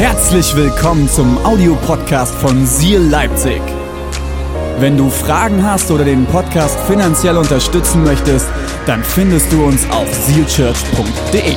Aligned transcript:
Herzlich 0.00 0.56
willkommen 0.56 1.10
zum 1.10 1.36
Audiopodcast 1.44 2.34
von 2.36 2.66
Seal 2.66 3.02
Leipzig. 3.02 3.60
Wenn 4.78 4.96
du 4.96 5.10
Fragen 5.10 5.62
hast 5.62 5.90
oder 5.90 6.06
den 6.06 6.24
Podcast 6.24 6.80
finanziell 6.86 7.36
unterstützen 7.36 8.02
möchtest, 8.02 8.46
dann 8.86 9.04
findest 9.04 9.52
du 9.52 9.62
uns 9.62 9.86
auf 9.90 10.08
sealchurch.de. 10.10 11.54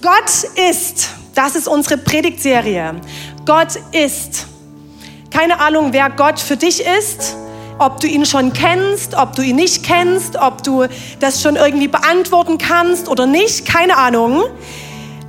Gott 0.00 0.44
ist, 0.70 1.08
das 1.34 1.56
ist 1.56 1.66
unsere 1.66 1.98
Predigtserie. 1.98 3.00
Gott 3.48 3.78
ist. 3.92 4.46
Keine 5.30 5.58
Ahnung, 5.58 5.94
wer 5.94 6.10
Gott 6.10 6.38
für 6.38 6.58
dich 6.58 6.84
ist, 6.84 7.34
ob 7.78 7.98
du 7.98 8.06
ihn 8.06 8.26
schon 8.26 8.52
kennst, 8.52 9.14
ob 9.14 9.34
du 9.36 9.40
ihn 9.40 9.56
nicht 9.56 9.84
kennst, 9.84 10.36
ob 10.36 10.62
du 10.62 10.84
das 11.18 11.40
schon 11.40 11.56
irgendwie 11.56 11.88
beantworten 11.88 12.58
kannst 12.58 13.08
oder 13.08 13.24
nicht, 13.24 13.64
keine 13.64 13.96
Ahnung. 13.96 14.42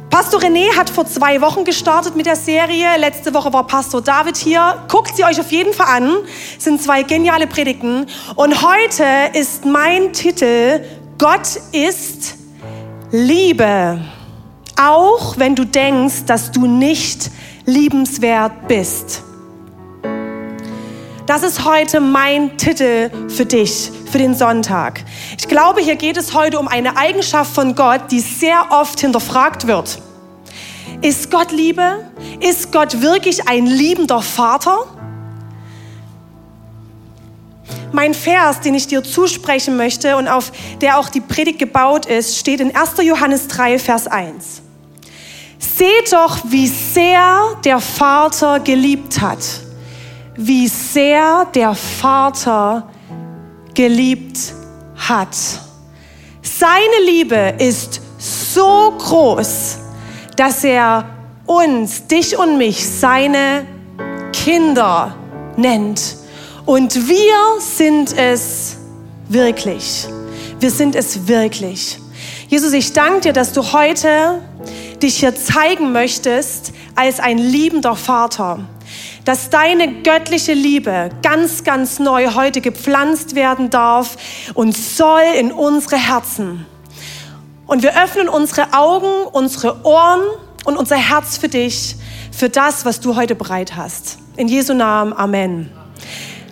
Pastor 0.10 0.42
René 0.42 0.76
hat 0.76 0.90
vor 0.90 1.06
zwei 1.06 1.40
Wochen 1.40 1.64
gestartet 1.64 2.18
mit 2.18 2.26
der 2.26 2.36
Serie. 2.36 2.98
Letzte 2.98 3.34
Woche 3.34 3.54
war 3.54 3.66
Pastor 3.66 4.02
David 4.02 4.36
hier. 4.36 4.84
Guckt 4.90 5.16
sie 5.16 5.24
euch 5.24 5.40
auf 5.40 5.54
jeden 5.54 5.72
Fall 5.72 5.88
an. 5.88 6.18
Es 6.58 6.66
sind 6.66 6.82
zwei 6.82 7.04
geniale 7.04 7.48
Predigten. 7.48 8.06
Und 8.36 8.62
heute 8.62 9.06
ist 9.32 9.64
mein 9.64 10.12
Titel 10.12 10.84
Gott 11.18 11.56
ist 11.72 12.36
Liebe. 13.12 14.02
Auch 14.78 15.38
wenn 15.38 15.56
du 15.56 15.64
denkst, 15.64 16.26
dass 16.26 16.52
du 16.52 16.68
nicht 16.68 17.32
liebenswert 17.70 18.68
bist. 18.68 19.24
Das 21.26 21.44
ist 21.44 21.64
heute 21.64 22.00
mein 22.00 22.58
Titel 22.58 23.12
für 23.30 23.46
dich, 23.46 23.92
für 24.12 24.18
den 24.18 24.34
Sonntag. 24.34 25.04
Ich 25.38 25.48
glaube, 25.48 25.80
hier 25.80 25.96
geht 25.96 26.18
es 26.18 26.34
heute 26.34 26.58
um 26.58 26.68
eine 26.68 26.98
Eigenschaft 26.98 27.54
von 27.54 27.76
Gott, 27.76 28.10
die 28.10 28.20
sehr 28.20 28.72
oft 28.72 29.00
hinterfragt 29.00 29.68
wird. 29.68 30.02
Ist 31.02 31.30
Gott 31.30 31.52
Liebe? 31.52 32.12
Ist 32.40 32.72
Gott 32.72 33.02
wirklich 33.02 33.48
ein 33.48 33.68
liebender 33.68 34.24
Vater? 34.24 34.86
Mein 37.92 38.16
Vers, 38.16 38.62
den 38.62 38.74
ich 38.74 38.88
dir 38.88 39.04
zusprechen 39.04 39.78
möchte 39.78 40.18
und 40.18 40.28
auf 40.28 40.52
der 40.82 40.98
auch 40.98 41.10
die 41.10 41.22
Predigt 41.22 41.60
gebaut 41.60 42.08
ist, 42.08 42.38
steht 42.38 42.60
in 42.60 42.76
1. 42.76 42.94
Johannes 43.04 43.48
3, 43.48 43.78
Vers 43.78 44.08
1. 44.08 44.64
Seht 45.60 46.14
doch, 46.14 46.40
wie 46.46 46.68
sehr 46.68 47.58
der 47.66 47.80
Vater 47.80 48.62
geliebt 48.62 49.20
hat. 49.20 49.40
Wie 50.38 50.70
sehr 50.70 51.46
der 51.54 51.76
Vater 51.76 52.90
geliebt 53.74 54.54
hat. 54.96 55.36
Seine 56.42 57.06
Liebe 57.06 57.56
ist 57.60 58.02
so 58.18 58.94
groß, 58.98 59.78
dass 60.38 60.64
er 60.64 61.06
uns, 61.46 62.08
dich 62.08 62.38
und 62.38 62.58
mich, 62.58 62.88
seine 62.88 63.66
Kinder 64.32 65.14
nennt. 65.58 66.16
Und 66.66 67.08
wir 67.08 67.60
sind 67.60 68.18
es 68.18 68.78
wirklich. 69.28 70.08
Wir 70.60 70.72
sind 70.72 70.96
es 70.96 71.28
wirklich. 71.28 72.00
Jesus, 72.48 72.74
ich 72.74 72.94
danke 72.94 73.22
dir, 73.22 73.34
dass 73.34 73.54
du 73.54 73.74
heute 73.74 74.42
dich 75.04 75.18
hier 75.18 75.36
zeigen 75.36 75.92
möchtest 75.92 76.74
als 76.96 77.20
ein 77.20 77.38
liebender 77.38 77.96
Vater. 77.96 78.60
Dass 79.26 79.50
deine 79.50 80.02
göttliche 80.02 80.54
Liebe 80.54 81.10
ganz, 81.22 81.64
ganz 81.64 82.00
neu 82.00 82.34
heute 82.34 82.62
gepflanzt 82.62 83.36
werden 83.36 83.70
darf 83.70 84.18
und 84.54 84.76
soll 84.76 85.22
in 85.38 85.52
unsere 85.52 85.98
Herzen. 85.98 86.66
Und 87.68 87.84
wir 87.84 88.02
öffnen 88.02 88.30
unsere 88.30 88.74
Augen, 88.74 89.28
unsere 89.32 89.86
Ohren 89.86 90.22
und 90.66 90.76
unser 90.78 90.96
Herz 90.96 91.38
für 91.38 91.50
dich, 91.50 91.96
für 92.32 92.50
das, 92.50 92.86
was 92.86 93.00
du 93.00 93.16
heute 93.16 93.36
bereit 93.36 93.76
hast. 93.76 94.18
In 94.38 94.48
Jesu 94.48 94.74
Namen, 94.74 95.14
Amen. 95.14 95.70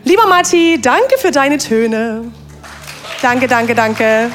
Lieber 0.04 0.28
Matti, 0.28 0.80
danke 0.82 1.18
für 1.18 1.32
deine 1.32 1.58
Töne. 1.58 2.32
Danke, 3.22 3.48
danke, 3.48 3.74
danke. 3.74 4.32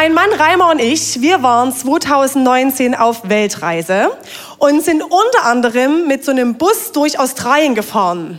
Mein 0.00 0.14
Mann 0.14 0.32
Reimer 0.32 0.70
und 0.70 0.78
ich, 0.78 1.22
wir 1.22 1.42
waren 1.42 1.74
2019 1.74 2.94
auf 2.94 3.28
Weltreise 3.28 4.16
und 4.58 4.80
sind 4.84 5.02
unter 5.02 5.44
anderem 5.44 6.06
mit 6.06 6.24
so 6.24 6.30
einem 6.30 6.54
Bus 6.54 6.92
durch 6.92 7.18
Australien 7.18 7.74
gefahren. 7.74 8.38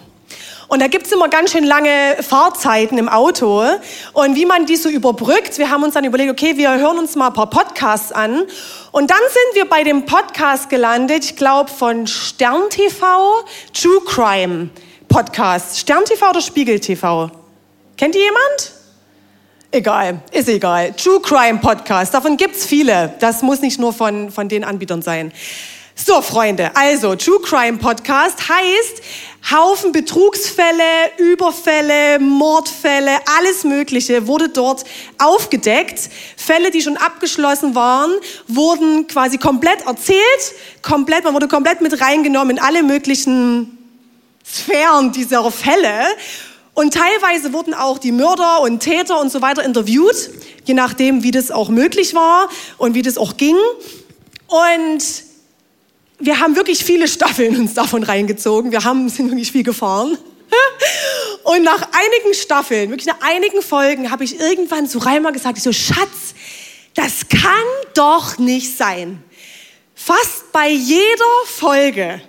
Und 0.69 0.81
da 0.81 0.87
gibt's 0.87 1.11
immer 1.11 1.27
ganz 1.27 1.51
schön 1.51 1.65
lange 1.65 2.15
Fahrzeiten 2.21 2.97
im 2.97 3.09
Auto. 3.09 3.61
Und 4.13 4.37
wie 4.37 4.45
man 4.45 4.67
die 4.67 4.77
so 4.77 4.87
überbrückt, 4.87 5.57
wir 5.57 5.69
haben 5.69 5.83
uns 5.83 5.95
dann 5.95 6.05
überlegt, 6.05 6.31
okay, 6.31 6.55
wir 6.55 6.77
hören 6.77 6.97
uns 6.97 7.17
mal 7.17 7.27
ein 7.27 7.33
paar 7.33 7.49
Podcasts 7.49 8.13
an. 8.13 8.45
Und 8.93 9.11
dann 9.11 9.17
sind 9.17 9.55
wir 9.55 9.65
bei 9.67 9.83
dem 9.83 10.05
Podcast 10.05 10.69
gelandet, 10.69 11.25
ich 11.25 11.35
glaube 11.35 11.69
von 11.69 12.07
Stern 12.07 12.69
TV, 12.69 13.43
True 13.73 13.99
Crime 14.05 14.69
Podcast. 15.09 15.77
Stern 15.77 16.05
TV 16.05 16.29
oder 16.29 16.39
Spiegel 16.39 16.79
TV? 16.79 17.29
Kennt 17.97 18.15
ihr 18.15 18.21
jemand? 18.21 18.78
Egal, 19.71 20.21
ist 20.31 20.49
egal. 20.49 20.93
True 20.93 21.21
Crime 21.21 21.59
Podcast, 21.59 22.15
davon 22.15 22.37
gibt's 22.37 22.65
viele. 22.65 23.13
Das 23.19 23.43
muss 23.43 23.61
nicht 23.61 23.79
nur 23.79 23.93
von, 23.93 24.31
von 24.31 24.49
den 24.49 24.63
Anbietern 24.63 25.03
sein. 25.03 25.31
So, 25.93 26.23
Freunde, 26.23 26.71
also 26.75 27.15
True 27.15 27.39
Crime 27.43 27.77
Podcast 27.77 28.49
heißt 28.49 29.01
Haufen 29.51 29.91
Betrugsfälle, 29.91 31.11
Überfälle, 31.19 32.17
Mordfälle, 32.17 33.11
alles 33.37 33.63
Mögliche 33.63 34.25
wurde 34.25 34.49
dort 34.49 34.85
aufgedeckt. 35.19 36.09
Fälle, 36.35 36.71
die 36.71 36.81
schon 36.81 36.97
abgeschlossen 36.97 37.75
waren, 37.75 38.11
wurden 38.47 39.05
quasi 39.05 39.37
komplett 39.37 39.85
erzählt, 39.85 40.19
komplett, 40.81 41.25
man 41.25 41.35
wurde 41.35 41.47
komplett 41.47 41.81
mit 41.81 42.01
reingenommen 42.01 42.57
in 42.57 42.63
alle 42.63 42.81
möglichen 42.81 43.77
Sphären 44.43 45.11
dieser 45.11 45.51
Fälle. 45.51 46.07
Und 46.79 46.93
teilweise 46.93 47.51
wurden 47.51 47.73
auch 47.73 47.97
die 47.97 48.13
Mörder 48.13 48.61
und 48.61 48.79
Täter 48.79 49.19
und 49.19 49.29
so 49.29 49.41
weiter 49.41 49.65
interviewt, 49.65 50.29
je 50.63 50.73
nachdem, 50.73 51.23
wie 51.23 51.31
das 51.31 51.51
auch 51.51 51.67
möglich 51.67 52.15
war 52.15 52.47
und 52.77 52.93
wie 52.93 53.01
das 53.01 53.17
auch 53.17 53.35
ging. 53.35 53.57
Und 54.47 55.03
wir 56.19 56.39
haben 56.39 56.55
wirklich 56.55 56.85
viele 56.85 57.09
Staffeln 57.09 57.59
uns 57.59 57.73
davon 57.73 58.03
reingezogen. 58.03 58.71
Wir 58.71 58.85
haben, 58.85 59.09
sind 59.09 59.29
wirklich 59.29 59.51
viel 59.51 59.63
gefahren. 59.63 60.17
Und 61.43 61.63
nach 61.63 61.81
einigen 61.81 62.33
Staffeln, 62.33 62.91
wirklich 62.91 63.07
nach 63.07 63.19
einigen 63.19 63.61
Folgen, 63.61 64.09
habe 64.09 64.23
ich 64.23 64.39
irgendwann 64.39 64.87
zu 64.87 64.99
Reimer 64.99 65.33
gesagt, 65.33 65.57
ich 65.57 65.63
so, 65.65 65.73
Schatz, 65.73 66.33
das 66.95 67.27
kann 67.27 67.51
doch 67.93 68.37
nicht 68.37 68.77
sein. 68.77 69.21
Fast 69.95 70.49
bei 70.53 70.69
jeder 70.69 71.25
Folge 71.45 72.21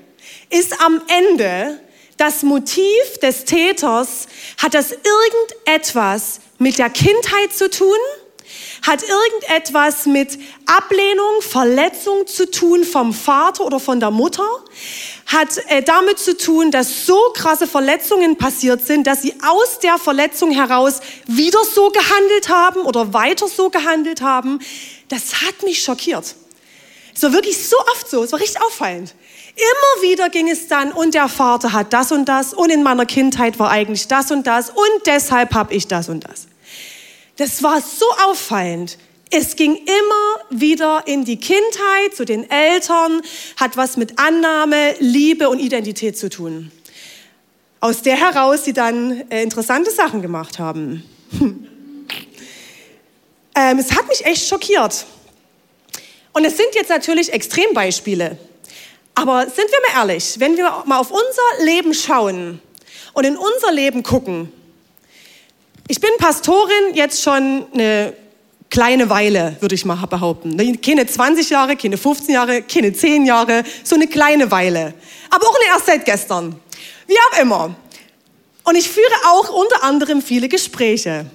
ist 0.51 0.81
am 0.85 1.01
Ende 1.07 1.79
das 2.21 2.43
Motiv 2.43 3.19
des 3.23 3.47
Täters, 3.47 4.27
hat 4.59 4.75
das 4.75 4.93
irgendetwas 4.93 6.41
mit 6.59 6.79
der 6.79 6.91
Kindheit 6.91 7.55
zu 7.55 7.71
tun? 7.71 7.97
Hat 8.83 9.03
irgendetwas 9.03 10.07
mit 10.07 10.39
Ablehnung, 10.67 11.41
Verletzung 11.41 12.27
zu 12.27 12.51
tun 12.51 12.85
vom 12.85 13.15
Vater 13.15 13.65
oder 13.65 13.81
von 13.81 14.01
der 14.01 14.11
Mutter? 14.11 14.47
Hat 15.27 15.59
äh, 15.69 15.83
damit 15.83 16.19
zu 16.19 16.37
tun, 16.37 16.71
dass 16.71 17.07
so 17.07 17.19
krasse 17.35 17.67
Verletzungen 17.67 18.37
passiert 18.37 18.85
sind, 18.85 19.07
dass 19.07 19.23
sie 19.23 19.35
aus 19.43 19.79
der 19.79 19.97
Verletzung 19.99 20.51
heraus 20.51 21.01
wieder 21.27 21.65
so 21.65 21.91
gehandelt 21.91 22.49
haben 22.49 22.81
oder 22.83 23.15
weiter 23.15 23.49
so 23.49 23.71
gehandelt 23.71 24.21
haben? 24.21 24.59
Das 25.09 25.43
hat 25.43 25.63
mich 25.63 25.83
schockiert. 25.83 26.35
Es 27.15 27.23
war 27.23 27.33
wirklich 27.33 27.69
so 27.69 27.77
oft 27.93 28.11
so, 28.11 28.25
es 28.25 28.33
war 28.33 28.41
richtig 28.41 28.63
auffallend. 28.63 29.15
Immer 29.57 30.11
wieder 30.11 30.31
ging 30.31 30.49
es 30.49 30.69
dann, 30.69 30.93
und 30.93 31.15
der 31.15 31.29
Vater 31.29 31.73
hat 31.73 31.93
das 31.93 32.13
und 32.13 32.29
das, 32.29 32.55
und 32.55 32.71
in 32.71 32.83
meiner 32.83 33.07
Kindheit 33.07 33.59
war 33.59 33.71
eigentlich 33.71 34.09
das 34.09 34.31
und 34.31 34.47
das, 34.47 34.71
und 34.71 35.07
deshalb 35.07 35.55
habe 35.55 35.75
ich 35.75 35.89
das 35.89 36.09
und 36.09 36.25
das. 36.25 36.47
Das 37.37 37.63
war 37.63 37.81
so 37.81 38.07
auffallend. 38.27 38.99
Es 39.31 39.57
ging 39.57 39.77
immer 39.77 40.61
wieder 40.61 41.03
in 41.07 41.25
die 41.25 41.39
Kindheit, 41.39 42.15
zu 42.15 42.25
den 42.25 42.51
Eltern, 42.51 43.21
hat 43.57 43.77
was 43.77 43.97
mit 43.97 44.19
Annahme, 44.19 44.95
Liebe 44.99 45.49
und 45.49 45.59
Identität 45.59 46.19
zu 46.19 46.29
tun. 46.29 46.73
Aus 47.81 48.03
der 48.03 48.17
heraus, 48.17 48.65
sie 48.65 48.73
dann 48.73 49.31
äh, 49.31 49.43
interessante 49.43 49.91
Sachen 49.91 50.23
gemacht 50.23 50.59
haben. 50.59 51.05
Hm. 51.39 51.67
Ähm, 53.53 53.81
es 53.81 53.91
hat 53.91 54.07
mich 54.07 54.25
echt 54.25 54.47
schockiert. 54.49 55.05
Und 56.33 56.45
es 56.45 56.57
sind 56.57 56.69
jetzt 56.75 56.89
natürlich 56.89 57.33
Extrembeispiele. 57.33 58.39
Aber 59.15 59.45
sind 59.45 59.69
wir 59.71 59.81
mal 59.89 60.01
ehrlich, 60.01 60.37
wenn 60.39 60.57
wir 60.57 60.83
mal 60.87 60.99
auf 60.99 61.11
unser 61.11 61.65
Leben 61.65 61.93
schauen 61.95 62.61
und 63.13 63.25
in 63.25 63.37
unser 63.37 63.73
Leben 63.73 64.03
gucken. 64.03 64.53
Ich 65.89 66.01
bin 66.01 66.11
Pastorin 66.19 66.95
jetzt 66.95 67.23
schon 67.23 67.67
eine 67.75 68.15
kleine 68.71 69.11
Weile, 69.11 69.57
würde 69.61 69.75
ich 69.75 69.85
mal 69.85 69.97
behaupten. 70.07 70.57
Keine 70.81 71.07
20 71.07 71.51
Jahre, 71.51 71.77
keine 71.77 71.99
15 71.99 72.35
Jahre, 72.35 72.63
keine 72.63 72.93
10 72.93 73.27
Jahre, 73.27 73.65
so 73.83 73.97
eine 73.97 74.07
kleine 74.07 74.51
Weile. 74.51 74.95
Aber 75.29 75.47
auch 75.47 75.59
nicht 75.59 75.69
erst 75.69 75.87
seit 75.87 76.05
gestern. 76.05 76.59
Wie 77.07 77.17
auch 77.31 77.43
immer. 77.43 77.75
Und 78.63 78.77
ich 78.77 78.89
führe 78.89 79.15
auch 79.27 79.51
unter 79.51 79.83
anderem 79.83 80.23
viele 80.23 80.49
Gespräche. 80.49 81.27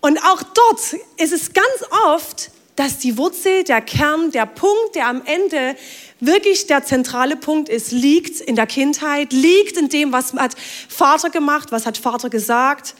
Und 0.00 0.18
auch 0.18 0.42
dort 0.42 0.80
ist 1.16 1.32
es 1.32 1.52
ganz 1.52 1.90
oft, 2.06 2.50
dass 2.76 2.98
die 2.98 3.18
Wurzel, 3.18 3.64
der 3.64 3.80
Kern, 3.80 4.30
der 4.30 4.46
Punkt, 4.46 4.94
der 4.94 5.08
am 5.08 5.22
Ende 5.24 5.76
wirklich 6.20 6.66
der 6.66 6.84
zentrale 6.84 7.36
Punkt 7.36 7.68
ist, 7.68 7.92
liegt 7.92 8.40
in 8.40 8.56
der 8.56 8.66
Kindheit, 8.66 9.32
liegt 9.32 9.76
in 9.76 9.88
dem, 9.88 10.12
was 10.12 10.32
hat 10.32 10.54
Vater 10.88 11.30
gemacht, 11.30 11.72
was 11.72 11.84
hat 11.84 11.98
Vater 11.98 12.30
gesagt. 12.30 12.94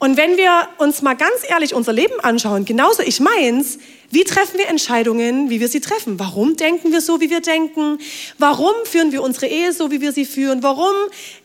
Und 0.00 0.16
wenn 0.16 0.36
wir 0.36 0.68
uns 0.78 1.02
mal 1.02 1.14
ganz 1.14 1.40
ehrlich 1.48 1.74
unser 1.74 1.92
Leben 1.92 2.20
anschauen, 2.20 2.64
genauso 2.64 3.02
ich 3.02 3.18
meins, 3.18 3.78
wie 4.10 4.22
treffen 4.22 4.58
wir 4.58 4.68
Entscheidungen, 4.68 5.50
wie 5.50 5.58
wir 5.58 5.68
sie 5.68 5.80
treffen? 5.80 6.20
Warum 6.20 6.56
denken 6.56 6.92
wir 6.92 7.00
so, 7.00 7.20
wie 7.20 7.30
wir 7.30 7.40
denken? 7.40 7.98
Warum 8.38 8.72
führen 8.84 9.10
wir 9.10 9.22
unsere 9.22 9.46
Ehe 9.46 9.72
so, 9.72 9.90
wie 9.90 10.00
wir 10.00 10.12
sie 10.12 10.24
führen? 10.24 10.62
Warum 10.62 10.94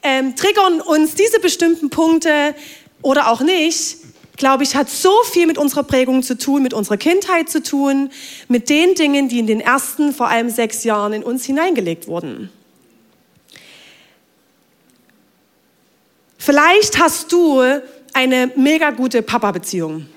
ähm, 0.04 0.36
triggern 0.36 0.82
uns 0.82 1.16
diese 1.16 1.40
bestimmten 1.40 1.90
Punkte 1.90 2.54
oder 3.02 3.30
auch 3.30 3.42
nicht? 3.42 3.98
Glaube 4.36 4.64
ich, 4.64 4.76
hat 4.76 4.90
so 4.90 5.12
viel 5.32 5.46
mit 5.46 5.58
unserer 5.58 5.84
Prägung 5.84 6.24
zu 6.24 6.38
tun, 6.38 6.64
mit 6.64 6.74
unserer 6.74 6.98
Kindheit 6.98 7.50
zu 7.50 7.62
tun, 7.62 8.10
mit 8.48 8.70
den 8.70 8.96
Dingen, 8.96 9.30
die 9.30 9.40
in 9.40 9.48
den 9.48 9.62
ersten, 9.62 10.14
vor 10.14 10.28
allem 10.28 10.50
sechs 10.50 10.84
Jahren 10.84 11.14
in 11.14 11.24
uns 11.24 11.46
hineingelegt 11.46 12.08
wurden. 12.08 12.50
Vielleicht 16.40 17.00
hast 17.00 17.32
du 17.32 17.62
eine 18.14 18.52
mega 18.56 18.90
gute 18.90 19.22
Papa-Beziehung. 19.22 20.08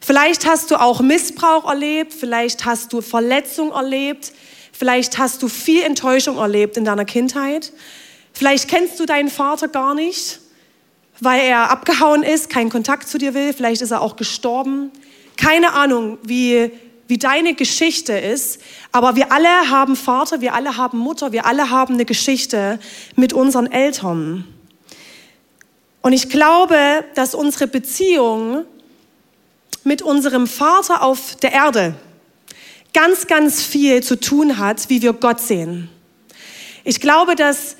Vielleicht 0.00 0.46
hast 0.46 0.70
du 0.70 0.80
auch 0.80 1.00
Missbrauch 1.00 1.68
erlebt, 1.68 2.12
vielleicht 2.12 2.64
hast 2.64 2.92
du 2.92 3.00
Verletzung 3.00 3.72
erlebt, 3.72 4.32
vielleicht 4.72 5.18
hast 5.18 5.42
du 5.42 5.48
viel 5.48 5.82
Enttäuschung 5.82 6.38
erlebt 6.38 6.76
in 6.76 6.84
deiner 6.84 7.04
Kindheit. 7.04 7.72
Vielleicht 8.32 8.68
kennst 8.68 9.00
du 9.00 9.06
deinen 9.06 9.28
Vater 9.28 9.68
gar 9.68 9.94
nicht, 9.94 10.40
weil 11.20 11.40
er 11.42 11.70
abgehauen 11.70 12.22
ist, 12.22 12.50
keinen 12.50 12.70
Kontakt 12.70 13.08
zu 13.08 13.18
dir 13.18 13.34
will, 13.34 13.52
vielleicht 13.52 13.82
ist 13.82 13.90
er 13.90 14.00
auch 14.00 14.16
gestorben. 14.16 14.90
Keine 15.36 15.72
Ahnung, 15.72 16.18
wie, 16.22 16.70
wie 17.06 17.18
deine 17.18 17.54
Geschichte 17.54 18.12
ist, 18.12 18.60
aber 18.92 19.16
wir 19.16 19.32
alle 19.32 19.70
haben 19.70 19.96
Vater, 19.96 20.40
wir 20.40 20.54
alle 20.54 20.76
haben 20.76 20.98
Mutter, 20.98 21.32
wir 21.32 21.46
alle 21.46 21.70
haben 21.70 21.94
eine 21.94 22.04
Geschichte 22.04 22.78
mit 23.16 23.32
unseren 23.32 23.70
Eltern. 23.70 24.44
Und 26.02 26.12
ich 26.12 26.28
glaube, 26.28 27.04
dass 27.14 27.34
unsere 27.34 27.66
Beziehung 27.66 28.64
mit 29.84 30.02
unserem 30.02 30.46
Vater 30.46 31.02
auf 31.02 31.36
der 31.36 31.52
Erde 31.52 31.94
ganz, 32.92 33.26
ganz 33.26 33.62
viel 33.62 34.02
zu 34.02 34.18
tun 34.18 34.58
hat, 34.58 34.88
wie 34.88 35.02
wir 35.02 35.12
Gott 35.12 35.40
sehen. 35.40 35.88
Ich 36.84 37.00
glaube, 37.00 37.36
dass 37.36 37.76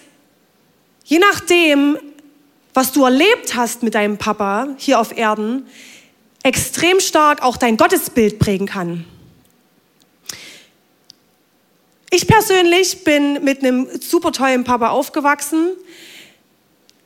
je 1.04 1.18
nachdem, 1.18 1.98
was 2.78 2.92
du 2.92 3.04
erlebt 3.04 3.56
hast 3.56 3.82
mit 3.82 3.96
deinem 3.96 4.18
Papa 4.18 4.68
hier 4.76 5.00
auf 5.00 5.18
Erden, 5.18 5.66
extrem 6.44 7.00
stark 7.00 7.42
auch 7.42 7.56
dein 7.56 7.76
Gottesbild 7.76 8.38
prägen 8.38 8.68
kann. 8.68 9.04
Ich 12.12 12.28
persönlich 12.28 13.02
bin 13.02 13.42
mit 13.42 13.64
einem 13.64 13.88
super 14.00 14.30
tollen 14.30 14.62
Papa 14.62 14.90
aufgewachsen. 14.90 15.72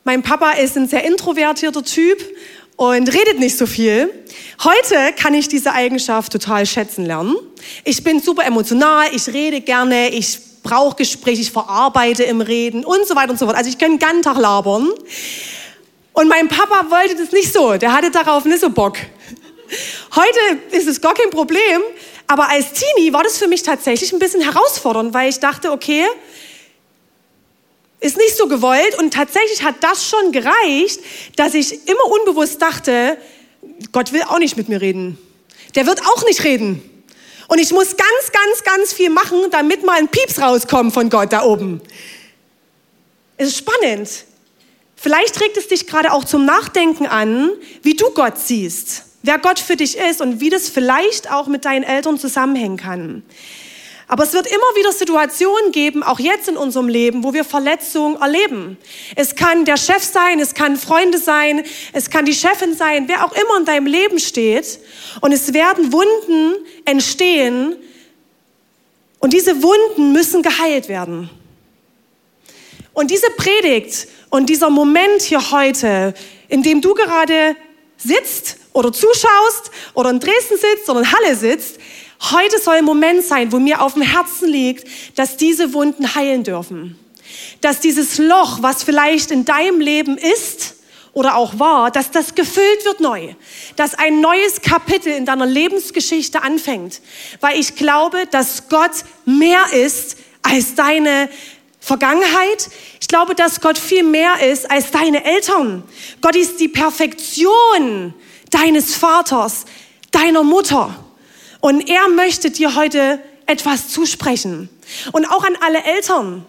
Mein 0.03 0.21
Papa 0.21 0.51
ist 0.51 0.77
ein 0.77 0.87
sehr 0.87 1.05
introvertierter 1.05 1.83
Typ 1.83 2.19
und 2.75 3.11
redet 3.11 3.39
nicht 3.39 3.57
so 3.57 3.65
viel. 3.65 4.13
Heute 4.63 4.95
kann 5.17 5.33
ich 5.33 5.47
diese 5.47 5.73
Eigenschaft 5.73 6.31
total 6.31 6.67
schätzen 6.67 7.07
lernen. 7.07 7.35
Ich 7.83 8.03
bin 8.03 8.19
super 8.19 8.45
emotional, 8.45 9.07
ich 9.11 9.27
rede 9.27 9.59
gerne, 9.59 10.09
ich 10.09 10.37
brauche 10.61 10.97
Gespräche, 10.97 11.41
ich 11.41 11.51
verarbeite 11.51 12.21
im 12.21 12.41
Reden 12.41 12.85
und 12.85 13.07
so 13.07 13.15
weiter 13.15 13.31
und 13.31 13.39
so 13.39 13.45
fort. 13.45 13.57
Also 13.57 13.71
ich 13.71 13.79
kann 13.79 13.93
den 13.93 13.99
ganzen 13.99 14.21
Tag 14.21 14.37
labern. 14.37 14.91
Und 16.13 16.27
mein 16.27 16.47
Papa 16.47 16.89
wollte 16.89 17.15
das 17.15 17.31
nicht 17.31 17.51
so, 17.51 17.75
der 17.77 17.91
hatte 17.91 18.11
darauf 18.11 18.45
nicht 18.45 18.59
so 18.59 18.69
Bock. 18.69 18.97
Heute 20.15 20.39
ist 20.71 20.87
es 20.87 21.01
gar 21.01 21.15
kein 21.15 21.31
Problem, 21.31 21.81
aber 22.27 22.49
als 22.49 22.67
Teenie 22.73 23.11
war 23.11 23.23
das 23.23 23.37
für 23.37 23.47
mich 23.47 23.63
tatsächlich 23.63 24.13
ein 24.13 24.19
bisschen 24.19 24.41
herausfordernd, 24.41 25.13
weil 25.13 25.29
ich 25.29 25.39
dachte, 25.39 25.71
okay, 25.71 26.05
ist 27.99 28.17
nicht 28.17 28.37
so 28.37 28.47
gewollt 28.47 28.97
und 28.99 29.13
tatsächlich 29.13 29.63
hat 29.63 29.75
das 29.81 30.07
schon 30.07 30.31
gereicht, 30.31 30.99
dass 31.35 31.55
ich 31.55 31.87
immer 31.87 32.05
unbewusst 32.05 32.61
dachte, 32.61 33.17
Gott 33.91 34.11
will 34.13 34.23
auch 34.23 34.39
nicht 34.39 34.57
mit 34.57 34.69
mir 34.69 34.81
reden. 34.81 35.17
Der 35.75 35.87
wird 35.87 36.01
auch 36.05 36.23
nicht 36.25 36.43
reden. 36.43 36.81
Und 37.47 37.59
ich 37.59 37.71
muss 37.71 37.95
ganz, 37.95 38.31
ganz, 38.31 38.63
ganz 38.63 38.93
viel 38.93 39.09
machen, 39.09 39.39
damit 39.51 39.83
mal 39.85 39.97
ein 39.97 40.09
Pieps 40.09 40.39
rauskommt 40.39 40.93
von 40.93 41.09
Gott 41.09 41.33
da 41.33 41.43
oben. 41.43 41.81
Es 43.37 43.49
ist 43.49 43.57
spannend. 43.57 44.09
Vielleicht 45.03 45.41
regt 45.41 45.57
es 45.57 45.67
dich 45.67 45.85
gerade 45.85 46.13
auch 46.13 46.23
zum 46.23 46.45
Nachdenken 46.45 47.07
an, 47.07 47.49
wie 47.81 47.93
du 47.93 48.11
Gott 48.11 48.37
siehst, 48.37 49.03
wer 49.21 49.37
Gott 49.37 49.59
für 49.59 49.75
dich 49.75 49.97
ist 49.97 50.21
und 50.21 50.39
wie 50.39 50.49
das 50.49 50.69
vielleicht 50.69 51.29
auch 51.29 51.47
mit 51.47 51.65
deinen 51.65 51.83
Eltern 51.83 52.17
zusammenhängen 52.17 52.77
kann. 52.77 53.21
Aber 54.07 54.23
es 54.23 54.31
wird 54.31 54.47
immer 54.47 54.75
wieder 54.77 54.93
Situationen 54.93 55.73
geben, 55.73 56.03
auch 56.03 56.21
jetzt 56.21 56.47
in 56.47 56.55
unserem 56.55 56.87
Leben, 56.87 57.25
wo 57.25 57.33
wir 57.33 57.43
Verletzungen 57.43 58.15
erleben. 58.21 58.77
Es 59.17 59.35
kann 59.35 59.65
der 59.65 59.75
Chef 59.75 60.05
sein, 60.05 60.39
es 60.39 60.53
kann 60.53 60.77
Freunde 60.77 61.17
sein, 61.17 61.65
es 61.91 62.09
kann 62.09 62.23
die 62.23 62.33
Chefin 62.33 62.73
sein, 62.73 63.09
wer 63.09 63.25
auch 63.25 63.33
immer 63.33 63.57
in 63.59 63.65
deinem 63.65 63.87
Leben 63.87 64.19
steht. 64.19 64.79
Und 65.19 65.33
es 65.33 65.53
werden 65.53 65.91
Wunden 65.91 66.65
entstehen. 66.85 67.75
Und 69.19 69.33
diese 69.33 69.61
Wunden 69.61 70.13
müssen 70.13 70.41
geheilt 70.43 70.87
werden. 70.87 71.29
Und 72.93 73.09
diese 73.09 73.31
Predigt 73.31 74.07
und 74.33 74.47
dieser 74.47 74.71
Moment 74.71 75.21
hier 75.21 75.51
heute, 75.51 76.15
in 76.49 76.63
dem 76.63 76.81
du 76.81 76.95
gerade 76.95 77.55
sitzt 77.97 78.57
oder 78.73 78.91
zuschaust 78.91 79.69
oder 79.93 80.09
in 80.09 80.19
Dresden 80.19 80.57
sitzt 80.57 80.89
oder 80.89 81.01
in 81.01 81.11
Halle 81.11 81.35
sitzt, 81.35 81.79
Heute 82.31 82.57
soll 82.57 82.75
ein 82.75 82.85
Moment 82.85 83.21
sein, 83.25 83.51
wo 83.51 83.59
mir 83.59 83.81
auf 83.81 83.95
dem 83.95 84.01
Herzen 84.01 84.47
liegt, 84.47 84.87
dass 85.17 85.35
diese 85.35 85.73
Wunden 85.73 86.15
heilen 86.15 86.45
dürfen. 86.45 86.97
Dass 87.59 87.81
dieses 87.81 88.17
Loch, 88.17 88.59
was 88.61 88.81
vielleicht 88.81 89.29
in 89.29 89.43
deinem 89.43 89.81
Leben 89.81 90.17
ist 90.17 90.75
oder 91.11 91.35
auch 91.35 91.59
war, 91.59 91.91
dass 91.91 92.11
das 92.11 92.33
gefüllt 92.33 92.85
wird 92.85 93.01
neu. 93.01 93.35
Dass 93.75 93.93
ein 93.95 94.21
neues 94.21 94.61
Kapitel 94.61 95.11
in 95.11 95.25
deiner 95.25 95.45
Lebensgeschichte 95.45 96.43
anfängt. 96.43 97.01
Weil 97.41 97.59
ich 97.59 97.75
glaube, 97.75 98.23
dass 98.31 98.69
Gott 98.69 99.03
mehr 99.25 99.73
ist 99.73 100.15
als 100.43 100.75
deine 100.75 101.29
Vergangenheit. 101.83 102.69
Ich 103.01 103.09
glaube, 103.09 103.35
dass 103.35 103.59
Gott 103.59 103.77
viel 103.77 104.03
mehr 104.03 104.39
ist 104.49 104.71
als 104.71 104.91
deine 104.91 105.25
Eltern. 105.25 105.83
Gott 106.21 106.33
ist 106.33 106.61
die 106.61 106.69
Perfektion 106.69 108.13
deines 108.51 108.95
Vaters, 108.95 109.65
deiner 110.11 110.43
Mutter. 110.43 110.95
Und 111.59 111.89
er 111.89 112.07
möchte 112.07 112.51
dir 112.51 112.75
heute 112.75 113.19
etwas 113.47 113.89
zusprechen. 113.89 114.69
Und 115.11 115.25
auch 115.25 115.43
an 115.43 115.57
alle 115.59 115.83
Eltern. 115.83 116.45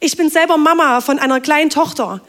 Ich 0.00 0.16
bin 0.16 0.30
selber 0.30 0.56
Mama 0.56 1.02
von 1.02 1.18
einer 1.18 1.42
kleinen 1.42 1.68
Tochter. 1.68 2.22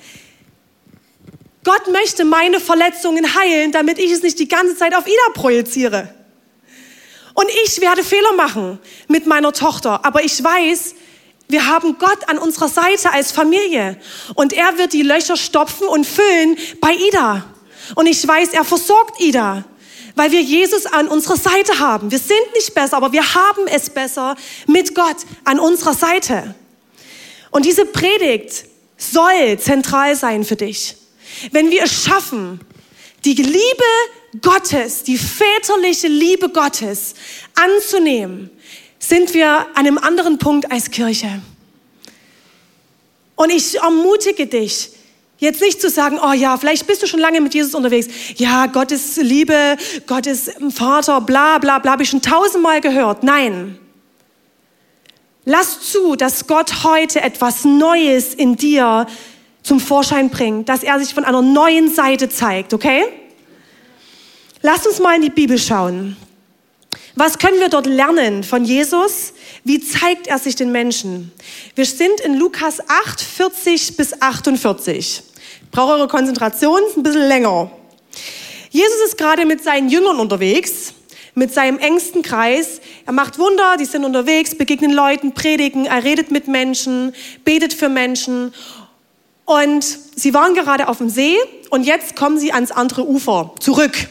Gott 1.64 1.90
möchte 1.90 2.26
meine 2.26 2.60
Verletzungen 2.60 3.34
heilen, 3.34 3.72
damit 3.72 3.98
ich 3.98 4.12
es 4.12 4.24
nicht 4.24 4.40
die 4.40 4.50
ganze 4.50 4.76
Zeit 4.76 4.94
auf 4.94 5.08
Ida 5.08 5.34
projiziere. 5.34 6.14
Und 7.34 7.48
ich 7.66 7.80
werde 7.80 8.04
Fehler 8.04 8.34
machen 8.34 8.80
mit 9.08 9.26
meiner 9.26 9.54
Tochter, 9.54 10.04
aber 10.06 10.24
ich 10.24 10.44
weiß, 10.44 10.96
wir 11.48 11.68
haben 11.68 11.98
Gott 12.00 12.28
an 12.28 12.38
unserer 12.38 12.70
Seite 12.70 13.12
als 13.12 13.32
Familie 13.32 14.00
und 14.34 14.54
er 14.54 14.78
wird 14.78 14.94
die 14.94 15.04
Löcher 15.04 15.38
stopfen 15.38 15.88
und 15.88 16.06
füllen 16.06 16.58
bei 16.82 16.94
Ida. 16.94 17.46
Und 17.94 18.08
ich 18.08 18.28
weiß, 18.28 18.50
er 18.54 18.64
versorgt 18.64 19.20
Ida 19.22 19.64
weil 20.16 20.32
wir 20.32 20.42
Jesus 20.42 20.86
an 20.86 21.08
unserer 21.08 21.38
Seite 21.38 21.80
haben. 21.80 22.10
Wir 22.10 22.20
sind 22.20 22.54
nicht 22.54 22.74
besser, 22.74 22.98
aber 22.98 23.12
wir 23.12 23.36
haben 23.36 23.68
es 23.68 23.90
besser 23.90 24.36
mit 24.66 24.96
Gott 24.96 25.18
an 25.44 25.60
unserer 25.60 25.94
Seite. 25.94 26.56
Und 27.52 27.66
diese 27.66 27.86
Predigt 27.86 28.66
soll 28.98 29.60
zentral 29.60 30.16
sein 30.16 30.44
für 30.44 30.56
dich. 30.56 30.96
Wenn 31.52 31.70
wir 31.70 31.84
es 31.84 32.04
schaffen, 32.04 32.62
die 33.26 33.34
Liebe 33.34 34.42
Gottes, 34.42 35.04
die 35.04 35.18
väterliche 35.18 36.08
Liebe 36.08 36.50
Gottes 36.50 37.14
anzunehmen, 37.56 38.50
sind 39.08 39.34
wir 39.34 39.48
an 39.48 39.86
einem 39.86 39.98
anderen 39.98 40.38
Punkt 40.38 40.72
als 40.72 40.92
Kirche. 40.92 41.42
Und 43.36 43.52
ich 43.52 43.76
ermutige 43.76 44.48
dich, 44.48 44.92
Jetzt 45.38 45.62
nicht 45.62 45.82
zu 45.82 45.90
sagen, 45.90 46.18
oh 46.24 46.32
ja, 46.32 46.56
vielleicht 46.56 46.88
bist 46.88 47.04
du 47.04 47.08
schon 47.08 47.20
lange 47.20 47.42
mit 47.42 47.54
Jesus 47.54 47.76
unterwegs. 47.76 48.08
Ja, 48.38 48.68
Gott 48.68 48.94
ist 48.94 49.18
Liebe, 49.18 49.76
Gott 50.08 50.28
ist 50.28 50.54
Vater, 50.74 51.20
bla 51.20 51.58
bla 51.58 51.80
bla, 51.80 51.92
habe 51.92 52.04
ich 52.04 52.10
schon 52.10 52.22
tausendmal 52.22 52.80
gehört. 52.80 53.22
Nein. 53.22 53.78
Lass 55.44 55.92
zu, 55.92 56.16
dass 56.16 56.48
Gott 56.48 56.86
heute 56.86 57.22
etwas 57.22 57.66
Neues 57.66 58.34
in 58.34 58.56
dir 58.56 59.08
zum 59.62 59.82
Vorschein 59.82 60.30
bringt, 60.30 60.70
dass 60.70 60.84
er 60.84 61.00
sich 61.00 61.14
von 61.14 61.26
einer 61.26 61.42
neuen 61.42 61.94
Seite 61.94 62.30
zeigt, 62.30 62.74
okay? 62.74 63.04
Lass 64.62 64.88
uns 64.88 65.00
mal 65.00 65.16
in 65.16 65.22
die 65.22 65.30
Bibel 65.30 65.60
schauen. 65.60 66.16
Was 67.18 67.40
können 67.40 67.62
wir 67.62 67.70
dort 67.70 67.86
lernen 67.86 68.44
von 68.44 68.66
Jesus? 68.66 69.34
Wie 69.64 69.80
zeigt 69.80 70.28
er 70.28 70.38
sich 70.38 70.58
den 70.58 70.74
Menschen? 70.74 71.32
Wir 71.74 71.86
sind 71.86 72.20
in 72.20 72.36
Lukas 72.36 72.82
8, 72.90 73.22
40 73.22 73.96
bis 73.96 74.22
48. 74.22 75.24
Brauche 75.72 75.94
eure 75.94 76.08
Konzentration, 76.10 76.82
ein 76.98 77.04
bisschen 77.04 77.26
länger. 77.26 77.72
Jesus 78.70 78.98
ist 79.06 79.18
gerade 79.18 79.46
mit 79.46 79.64
seinen 79.64 79.88
Jüngern 79.88 80.20
unterwegs, 80.20 80.94
mit 81.36 81.54
seinem 81.54 81.80
engsten 81.80 82.22
Kreis. 82.22 82.82
Er 83.06 83.14
macht 83.14 83.40
Wunder, 83.40 83.78
die 83.80 83.86
sind 83.86 84.04
unterwegs, 84.04 84.54
begegnen 84.58 84.92
Leuten, 84.92 85.34
predigen, 85.34 85.86
er 85.86 86.04
redet 86.04 86.32
mit 86.32 86.50
Menschen, 86.50 87.16
betet 87.46 87.74
für 87.74 87.88
Menschen. 87.88 88.54
Und 89.46 89.86
sie 90.16 90.34
waren 90.34 90.54
gerade 90.54 90.90
auf 90.90 90.98
dem 90.98 91.08
See 91.08 91.38
und 91.70 91.86
jetzt 91.86 92.18
kommen 92.18 92.38
sie 92.38 92.52
ans 92.52 92.72
andere 92.72 93.08
Ufer 93.08 93.54
zurück. 93.62 94.10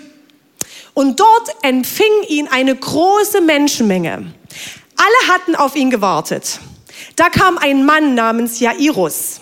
Und 0.94 1.18
dort 1.18 1.48
empfing 1.62 2.22
ihn 2.28 2.48
eine 2.48 2.74
große 2.74 3.40
Menschenmenge. 3.40 4.32
Alle 4.96 5.32
hatten 5.32 5.56
auf 5.56 5.74
ihn 5.74 5.90
gewartet. 5.90 6.60
Da 7.16 7.28
kam 7.28 7.58
ein 7.58 7.84
Mann 7.84 8.14
namens 8.14 8.60
Jairus. 8.60 9.40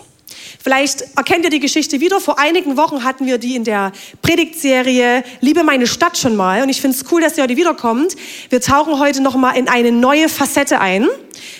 Vielleicht 0.63 1.01
erkennt 1.17 1.43
ihr 1.43 1.49
die 1.49 1.59
Geschichte 1.59 1.99
wieder. 1.99 2.21
Vor 2.21 2.39
einigen 2.39 2.77
Wochen 2.77 3.03
hatten 3.03 3.25
wir 3.25 3.37
die 3.37 3.55
in 3.55 3.65
der 3.65 3.91
Predigtserie 4.21 5.23
Liebe 5.41 5.63
meine 5.63 5.87
Stadt 5.87 6.17
schon 6.17 6.37
mal. 6.37 6.63
Und 6.63 6.69
ich 6.69 6.79
finde 6.79 6.97
es 6.97 7.11
cool, 7.11 7.21
dass 7.21 7.37
ihr 7.37 7.43
heute 7.43 7.57
wiederkommt. 7.57 8.15
Wir 8.49 8.61
tauchen 8.61 8.97
heute 8.97 9.21
noch 9.21 9.35
mal 9.35 9.51
in 9.51 9.67
eine 9.67 9.91
neue 9.91 10.29
Facette 10.29 10.79
ein. 10.79 11.07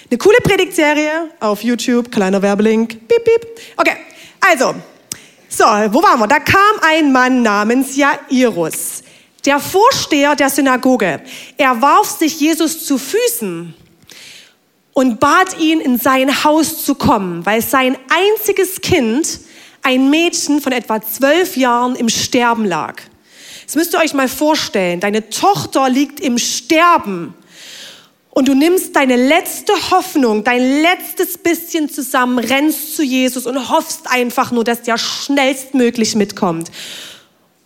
Eine 0.09 0.17
coole 0.17 0.37
Predigtserie 0.41 1.29
auf 1.41 1.63
YouTube. 1.63 2.11
Kleiner 2.11 2.41
Werbelink. 2.41 2.91
Piep, 3.07 3.25
piep. 3.25 3.47
Okay, 3.75 3.97
also. 4.39 4.73
So, 5.49 5.65
wo 5.65 6.01
waren 6.01 6.19
wir? 6.19 6.27
Da 6.27 6.39
kam 6.39 6.79
ein 6.81 7.11
Mann 7.11 7.43
namens 7.43 7.95
Jairus 7.95 9.02
der 9.45 9.59
Vorsteher 9.59 10.35
der 10.35 10.49
Synagoge, 10.49 11.21
er 11.57 11.81
warf 11.81 12.09
sich 12.09 12.39
Jesus 12.39 12.85
zu 12.85 12.97
Füßen 12.97 13.73
und 14.93 15.19
bat 15.19 15.59
ihn, 15.59 15.81
in 15.81 15.97
sein 15.97 16.43
Haus 16.43 16.85
zu 16.85 16.95
kommen, 16.95 17.45
weil 17.45 17.61
sein 17.61 17.97
einziges 18.09 18.81
Kind, 18.81 19.39
ein 19.81 20.09
Mädchen 20.09 20.61
von 20.61 20.71
etwa 20.71 21.01
zwölf 21.01 21.57
Jahren, 21.57 21.95
im 21.95 22.09
Sterben 22.09 22.65
lag. 22.65 23.01
Das 23.65 23.75
müsst 23.75 23.93
ihr 23.93 23.99
euch 23.99 24.13
mal 24.13 24.29
vorstellen. 24.29 24.99
Deine 24.99 25.29
Tochter 25.29 25.89
liegt 25.89 26.19
im 26.19 26.37
Sterben 26.37 27.33
und 28.29 28.47
du 28.47 28.53
nimmst 28.53 28.95
deine 28.95 29.15
letzte 29.15 29.73
Hoffnung, 29.91 30.43
dein 30.43 30.81
letztes 30.81 31.37
bisschen 31.37 31.89
zusammen, 31.89 32.39
rennst 32.39 32.95
zu 32.95 33.03
Jesus 33.03 33.45
und 33.45 33.69
hoffst 33.69 34.09
einfach 34.09 34.51
nur, 34.51 34.63
dass 34.63 34.83
der 34.83 34.97
schnellstmöglich 34.97 36.15
mitkommt 36.15 36.71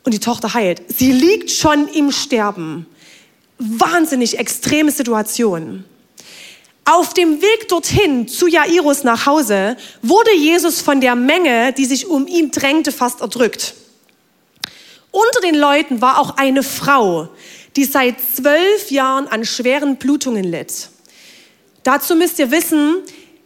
und 0.08 0.14
die 0.14 0.20
Tochter 0.20 0.54
heilt. 0.54 0.84
Sie 0.88 1.12
liegt 1.12 1.52
schon 1.52 1.90
im 1.90 2.14
Sterben. 2.14 2.86
Wahnsinnig 3.58 4.40
extreme 4.40 4.90
Situation. 4.90 5.84
Auf 6.86 7.14
dem 7.14 7.42
Weg 7.42 7.68
dorthin 7.68 8.26
zu 8.30 8.48
Jairus 8.48 9.04
nach 9.04 9.26
Hause 9.26 9.76
wurde 10.02 10.34
Jesus 10.34 10.80
von 10.80 11.02
der 11.02 11.16
Menge, 11.16 11.74
die 11.74 11.84
sich 11.84 12.08
um 12.08 12.26
ihn 12.26 12.52
drängte, 12.52 12.94
fast 12.94 13.20
erdrückt. 13.20 13.74
Unter 15.12 15.42
den 15.42 15.56
Leuten 15.56 16.00
war 16.00 16.22
auch 16.22 16.38
eine 16.38 16.64
Frau, 16.64 17.28
die 17.76 17.84
seit 17.84 18.16
zwölf 18.34 18.90
Jahren 18.90 19.28
an 19.28 19.44
schweren 19.44 19.98
Blutungen 19.98 20.46
litt. 20.46 20.88
Dazu 21.84 22.16
müsst 22.16 22.40
ihr 22.40 22.50
wissen, 22.50 23.00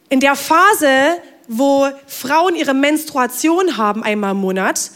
in 0.10 0.20
der 0.20 0.36
Phase, 0.36 1.18
wo 1.48 1.88
Frauen 2.06 2.56
ihre 2.56 2.76
Menstruation 2.76 3.78
haben 3.78 4.04
einmal 4.04 4.34
im 4.34 4.42
Monat, 4.42 4.92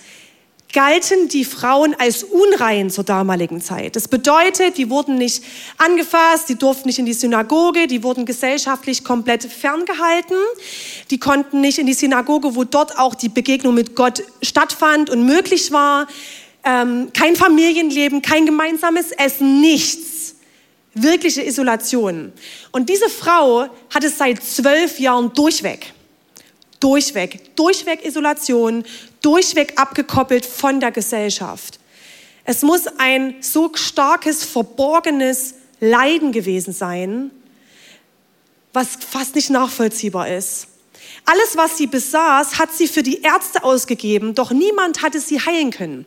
galten 0.74 1.30
die 1.30 1.46
Frauen 1.46 1.96
als 1.98 2.24
unrein 2.24 2.90
zur 2.90 3.06
damaligen 3.06 3.62
Zeit. 3.62 3.96
Das 3.96 4.10
bedeutet, 4.10 4.78
die 4.78 4.90
wurden 4.90 5.16
nicht 5.18 5.42
angefasst, 5.78 6.50
die 6.50 6.56
durften 6.56 6.88
nicht 6.88 7.00
in 7.00 7.06
die 7.06 7.14
Synagoge, 7.14 7.88
die 7.88 8.04
wurden 8.04 8.26
gesellschaftlich 8.26 9.04
komplett 9.04 9.44
ferngehalten. 9.44 10.36
Die 11.12 11.18
konnten 11.18 11.62
nicht 11.62 11.80
in 11.80 11.88
die 11.88 11.94
Synagoge, 11.94 12.56
wo 12.56 12.66
dort 12.66 13.00
auch 13.00 13.16
die 13.16 13.30
Begegnung 13.30 13.74
mit 13.74 13.96
Gott 13.96 14.24
stattfand 14.42 15.10
und 15.10 15.26
möglich 15.26 15.72
war. 15.72 16.08
Ähm, 16.66 17.12
kein 17.14 17.36
Familienleben, 17.38 18.22
kein 18.22 18.46
gemeinsames 18.46 19.12
Essen, 19.14 19.62
nichts. 19.62 20.36
Wirkliche 20.94 21.42
Isolation. 21.42 22.34
Und 22.72 22.90
diese 22.90 23.10
Frau 23.10 23.68
hat 23.94 24.04
es 24.04 24.18
seit 24.18 24.44
zwölf 24.44 25.00
Jahren 25.00 25.34
durchweg. 25.34 25.95
Durchweg. 26.86 27.56
Durchweg 27.56 28.06
Isolation, 28.06 28.84
durchweg 29.24 29.74
abgekoppelt 29.75 30.46
von 30.46 30.80
der 30.80 30.92
Gesellschaft. 30.92 31.80
Es 32.44 32.62
muss 32.62 32.86
ein 33.00 33.38
so 33.42 33.72
starkes, 33.74 34.44
verborgenes 34.44 35.56
Leiden 35.80 36.32
gewesen 36.32 36.74
sein, 36.74 37.32
was 38.72 39.00
fast 39.10 39.34
nicht 39.34 39.50
nachvollziehbar 39.50 40.30
ist. 40.32 40.68
Alles, 41.25 41.58
was 41.58 41.75
sie 41.75 41.88
besaß, 41.88 42.60
hat 42.60 42.72
sie 42.72 42.88
für 42.88 43.01
die 43.01 43.24
Ärzte 43.24 43.63
ausgegeben, 43.63 44.36
doch 44.36 44.51
niemand 44.51 45.01
hatte 45.01 45.20
sie 45.20 45.39
heilen 45.39 45.72
können. 45.72 46.06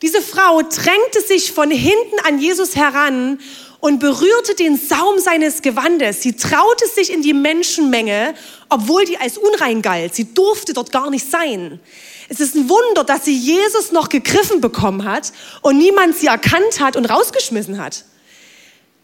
Diese 0.00 0.22
Frau 0.22 0.62
drängte 0.62 1.20
sich 1.20 1.52
von 1.52 1.70
hinten 1.70 2.18
an 2.26 2.38
Jesus 2.38 2.76
heran 2.76 3.38
und 3.80 3.98
berührte 3.98 4.54
den 4.54 4.76
Saum 4.76 5.18
seines 5.18 5.62
Gewandes. 5.62 6.22
Sie 6.22 6.36
traute 6.36 6.86
sich 6.94 7.12
in 7.12 7.22
die 7.22 7.32
Menschenmenge, 7.32 8.34
obwohl 8.68 9.04
die 9.06 9.18
als 9.18 9.38
unrein 9.38 9.82
galt. 9.82 10.14
Sie 10.14 10.34
durfte 10.34 10.74
dort 10.74 10.92
gar 10.92 11.10
nicht 11.10 11.28
sein. 11.28 11.80
Es 12.28 12.40
ist 12.40 12.54
ein 12.54 12.68
Wunder, 12.68 13.04
dass 13.04 13.24
sie 13.24 13.36
Jesus 13.36 13.90
noch 13.90 14.08
gegriffen 14.08 14.60
bekommen 14.60 15.04
hat 15.04 15.32
und 15.62 15.78
niemand 15.78 16.16
sie 16.16 16.26
erkannt 16.26 16.78
hat 16.80 16.96
und 16.96 17.06
rausgeschmissen 17.06 17.82
hat. 17.82 18.04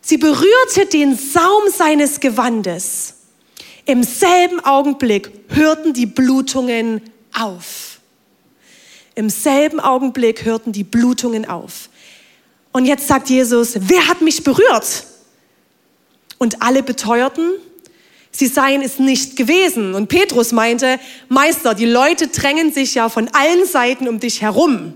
Sie 0.02 0.18
berührte 0.18 0.86
den 0.92 1.16
Saum 1.16 1.62
seines 1.74 2.20
Gewandes. 2.20 3.14
Im 3.86 4.02
selben 4.02 4.60
Augenblick 4.60 5.30
hörten 5.48 5.92
die 5.94 6.06
Blutungen 6.06 7.00
auf. 7.32 7.98
Im 9.14 9.30
selben 9.30 9.80
Augenblick 9.80 10.44
hörten 10.44 10.72
die 10.72 10.84
Blutungen 10.84 11.48
auf. 11.48 11.88
Und 12.76 12.84
jetzt 12.84 13.08
sagt 13.08 13.30
Jesus, 13.30 13.72
wer 13.78 14.06
hat 14.06 14.20
mich 14.20 14.44
berührt? 14.44 15.06
Und 16.36 16.60
alle 16.60 16.82
beteuerten, 16.82 17.52
sie 18.30 18.48
seien 18.48 18.82
es 18.82 18.98
nicht 18.98 19.34
gewesen. 19.34 19.94
Und 19.94 20.08
Petrus 20.08 20.52
meinte, 20.52 21.00
Meister, 21.30 21.72
die 21.72 21.86
Leute 21.86 22.28
drängen 22.28 22.74
sich 22.74 22.94
ja 22.94 23.08
von 23.08 23.30
allen 23.32 23.64
Seiten 23.64 24.08
um 24.08 24.20
dich 24.20 24.42
herum. 24.42 24.94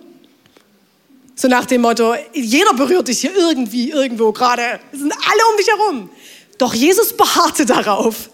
So 1.35 1.49
nach 1.49 1.65
dem 1.65 1.81
Motto, 1.81 2.15
jeder 2.35 2.75
berührt 2.75 3.09
dich 3.09 3.21
hier 3.21 3.35
irgendwie, 3.35 3.89
irgendwo 3.89 4.31
gerade. 4.33 4.79
Es 4.93 4.99
sind 4.99 5.15
alle 5.15 5.43
um 5.51 5.57
dich 5.57 5.69
herum. 5.69 6.11
Doch 6.59 6.75
Jesus 6.75 7.17
beharrte 7.17 7.65
darauf. 7.65 8.29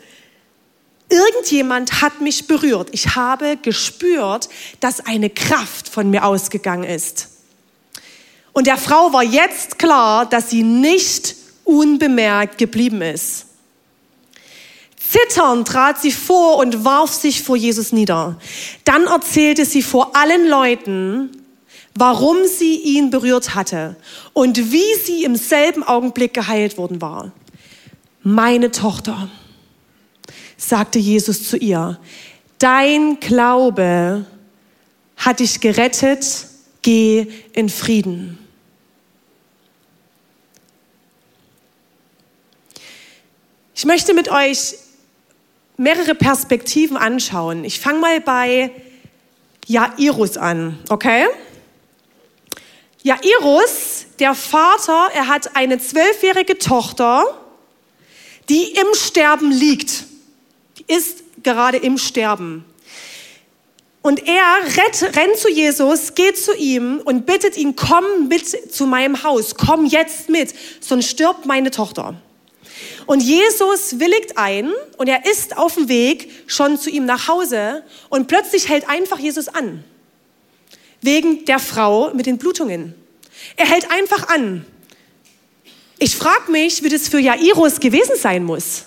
Irgendjemand 1.08 2.02
hat 2.02 2.20
mich 2.20 2.48
berührt. 2.48 2.88
Ich 2.90 3.14
habe 3.14 3.58
gespürt, 3.62 4.48
dass 4.80 5.06
eine 5.06 5.30
Kraft 5.30 5.88
von 5.88 6.10
mir 6.10 6.24
ausgegangen 6.24 6.82
ist. 6.82 7.35
Und 8.56 8.66
der 8.66 8.78
Frau 8.78 9.12
war 9.12 9.22
jetzt 9.22 9.78
klar, 9.78 10.24
dass 10.24 10.48
sie 10.48 10.62
nicht 10.62 11.36
unbemerkt 11.64 12.56
geblieben 12.56 13.02
ist. 13.02 13.48
Zitternd 14.96 15.68
trat 15.68 16.00
sie 16.00 16.10
vor 16.10 16.56
und 16.56 16.82
warf 16.82 17.12
sich 17.12 17.42
vor 17.42 17.58
Jesus 17.58 17.92
nieder. 17.92 18.38
Dann 18.84 19.04
erzählte 19.04 19.66
sie 19.66 19.82
vor 19.82 20.16
allen 20.16 20.48
Leuten, 20.48 21.42
warum 21.94 22.46
sie 22.46 22.76
ihn 22.76 23.10
berührt 23.10 23.54
hatte 23.54 23.94
und 24.32 24.72
wie 24.72 24.94
sie 25.04 25.24
im 25.24 25.36
selben 25.36 25.82
Augenblick 25.82 26.32
geheilt 26.32 26.78
worden 26.78 27.02
war. 27.02 27.32
Meine 28.22 28.70
Tochter, 28.70 29.28
sagte 30.56 30.98
Jesus 30.98 31.46
zu 31.46 31.58
ihr, 31.58 32.00
dein 32.56 33.20
Glaube 33.20 34.24
hat 35.18 35.40
dich 35.40 35.60
gerettet, 35.60 36.46
geh 36.80 37.26
in 37.52 37.68
Frieden. 37.68 38.38
Ich 43.78 43.84
möchte 43.84 44.14
mit 44.14 44.30
euch 44.30 44.76
mehrere 45.76 46.14
Perspektiven 46.14 46.96
anschauen. 46.96 47.62
Ich 47.62 47.78
fange 47.78 47.98
mal 47.98 48.20
bei 48.22 48.70
Jairus 49.66 50.38
an, 50.38 50.78
okay? 50.88 51.26
Jairus, 53.02 54.06
der 54.18 54.34
Vater, 54.34 55.10
er 55.12 55.28
hat 55.28 55.56
eine 55.56 55.78
zwölfjährige 55.78 56.56
Tochter, 56.56 57.22
die 58.48 58.72
im 58.72 58.86
Sterben 58.94 59.50
liegt. 59.50 60.04
Die 60.78 60.90
ist 60.90 61.22
gerade 61.42 61.76
im 61.76 61.98
Sterben. 61.98 62.64
Und 64.00 64.26
er 64.26 64.54
rennt, 64.64 65.16
rennt 65.16 65.36
zu 65.36 65.50
Jesus, 65.50 66.14
geht 66.14 66.38
zu 66.38 66.56
ihm 66.56 67.02
und 67.04 67.26
bittet 67.26 67.58
ihn, 67.58 67.76
komm 67.76 68.28
mit 68.28 68.72
zu 68.72 68.86
meinem 68.86 69.22
Haus, 69.22 69.54
komm 69.54 69.84
jetzt 69.84 70.30
mit, 70.30 70.54
sonst 70.80 71.10
stirbt 71.10 71.44
meine 71.44 71.70
Tochter. 71.70 72.18
Und 73.06 73.22
Jesus 73.22 74.00
willigt 74.00 74.36
ein 74.36 74.72
und 74.96 75.08
er 75.08 75.24
ist 75.30 75.56
auf 75.56 75.74
dem 75.74 75.88
Weg 75.88 76.30
schon 76.46 76.78
zu 76.78 76.90
ihm 76.90 77.06
nach 77.06 77.28
Hause 77.28 77.84
und 78.08 78.26
plötzlich 78.26 78.68
hält 78.68 78.88
einfach 78.88 79.18
Jesus 79.18 79.48
an. 79.48 79.84
Wegen 81.02 81.44
der 81.44 81.60
Frau 81.60 82.12
mit 82.14 82.26
den 82.26 82.38
Blutungen. 82.38 82.94
Er 83.56 83.66
hält 83.66 83.90
einfach 83.92 84.28
an. 84.28 84.66
Ich 85.98 86.16
frage 86.16 86.50
mich, 86.50 86.82
wie 86.82 86.88
das 86.88 87.08
für 87.08 87.18
Jairus 87.18 87.80
gewesen 87.80 88.16
sein 88.16 88.44
muss. 88.44 88.84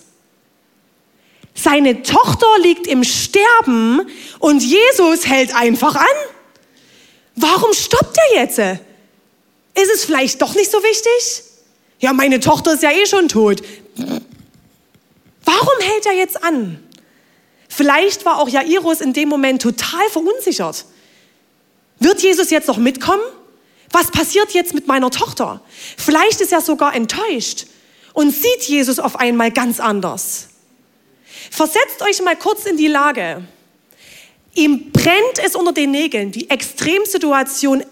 Seine 1.56 2.04
Tochter 2.04 2.48
liegt 2.62 2.88
im 2.88 3.04
Sterben 3.04 4.02
und 4.40 4.64
Jesus 4.64 5.26
hält 5.26 5.56
einfach 5.56 5.96
an. 5.96 6.06
Warum 7.36 7.74
stoppt 7.74 8.18
er 8.18 8.42
jetzt? 8.42 8.60
Ist 8.60 9.92
es 9.96 10.06
vielleicht 10.06 10.42
doch 10.42 10.56
nicht 10.56 10.72
so 10.72 10.78
wichtig? 10.84 11.44
Ja, 12.00 12.14
meine 12.14 12.40
Tochter 12.40 12.74
ist 12.74 12.84
ja 12.84 12.92
eh 12.92 13.06
schon 13.06 13.28
tot. 13.28 13.62
Warum 15.46 15.80
hält 15.82 16.06
er 16.06 16.14
jetzt 16.14 16.44
an? 16.44 16.84
Vielleicht 17.68 18.26
war 18.26 18.40
auch 18.40 18.50
Jairus 18.50 19.02
in 19.02 19.14
dem 19.14 19.30
Moment 19.30 19.62
total 19.62 20.08
verunsichert. 20.10 20.86
Wird 22.00 22.22
Jesus 22.22 22.50
jetzt 22.50 22.68
noch 22.68 22.78
mitkommen? 22.78 23.22
Was 23.92 24.12
passiert 24.12 24.52
jetzt 24.52 24.74
mit 24.74 24.88
meiner 24.88 25.12
Tochter? 25.12 25.62
Vielleicht 25.98 26.42
ist 26.42 26.52
er 26.52 26.62
sogar 26.62 26.96
enttäuscht 26.96 27.68
und 28.14 28.32
sieht 28.32 28.64
Jesus 28.64 29.00
auf 29.00 29.16
einmal 29.16 29.52
ganz 29.52 29.80
anders. 29.80 30.50
Versetzt 31.52 32.02
euch 32.02 32.22
mal 32.22 32.36
kurz 32.36 32.66
in 32.66 32.78
die 32.78 32.88
Lage. 32.88 33.44
Ihm 34.56 34.92
brennt 34.92 35.40
es 35.44 35.56
unter 35.56 35.72
den 35.72 35.92
Nägeln, 35.92 36.32
die 36.32 36.50
Extremsituation, 36.50 37.84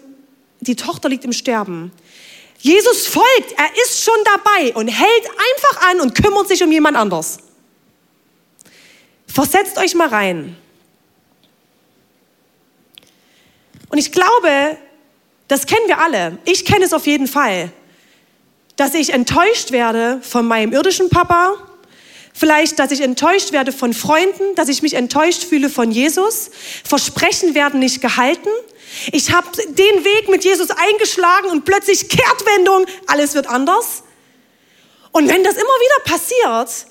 die 0.60 0.76
Tochter 0.76 1.08
liegt 1.08 1.24
im 1.24 1.32
Sterben. 1.32 1.92
Jesus 2.58 3.06
folgt, 3.06 3.52
er 3.56 3.70
ist 3.84 4.02
schon 4.02 4.18
dabei 4.24 4.74
und 4.74 4.88
hält 4.88 5.26
einfach 5.26 5.90
an 5.90 6.00
und 6.00 6.14
kümmert 6.14 6.48
sich 6.48 6.62
um 6.62 6.72
jemand 6.72 6.96
anders. 6.96 7.38
Versetzt 9.26 9.78
euch 9.78 9.94
mal 9.94 10.08
rein. 10.08 10.56
Und 13.90 13.98
ich 13.98 14.12
glaube, 14.12 14.76
das 15.46 15.66
kennen 15.66 15.86
wir 15.86 15.98
alle. 15.98 16.38
Ich 16.44 16.64
kenne 16.64 16.84
es 16.84 16.92
auf 16.92 17.06
jeden 17.06 17.26
Fall, 17.26 17.70
dass 18.76 18.94
ich 18.94 19.12
enttäuscht 19.12 19.70
werde 19.70 20.20
von 20.22 20.46
meinem 20.46 20.72
irdischen 20.72 21.08
Papa, 21.08 21.54
vielleicht, 22.34 22.78
dass 22.78 22.90
ich 22.90 23.00
enttäuscht 23.00 23.52
werde 23.52 23.72
von 23.72 23.94
Freunden, 23.94 24.54
dass 24.56 24.68
ich 24.68 24.82
mich 24.82 24.94
enttäuscht 24.94 25.44
fühle 25.44 25.70
von 25.70 25.90
Jesus. 25.90 26.50
Versprechen 26.84 27.54
werden 27.54 27.80
nicht 27.80 28.00
gehalten. 28.00 28.48
Ich 29.12 29.32
habe 29.32 29.48
den 29.66 30.04
Weg 30.04 30.28
mit 30.28 30.44
Jesus 30.44 30.70
eingeschlagen 30.70 31.50
und 31.50 31.64
plötzlich 31.64 32.08
Kehrtwendung, 32.08 32.86
alles 33.06 33.34
wird 33.34 33.46
anders. 33.46 34.02
Und 35.12 35.28
wenn 35.28 35.42
das 35.44 35.54
immer 35.54 35.64
wieder 35.64 36.04
passiert, 36.04 36.86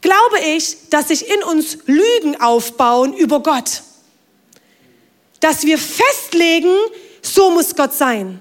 glaube 0.00 0.40
ich, 0.56 0.88
dass 0.90 1.08
sich 1.08 1.28
in 1.28 1.42
uns 1.42 1.78
Lügen 1.86 2.40
aufbauen 2.40 3.14
über 3.14 3.40
Gott. 3.40 3.82
Dass 5.40 5.64
wir 5.64 5.78
festlegen, 5.78 6.74
so 7.22 7.50
muss 7.50 7.76
Gott 7.76 7.94
sein. 7.94 8.40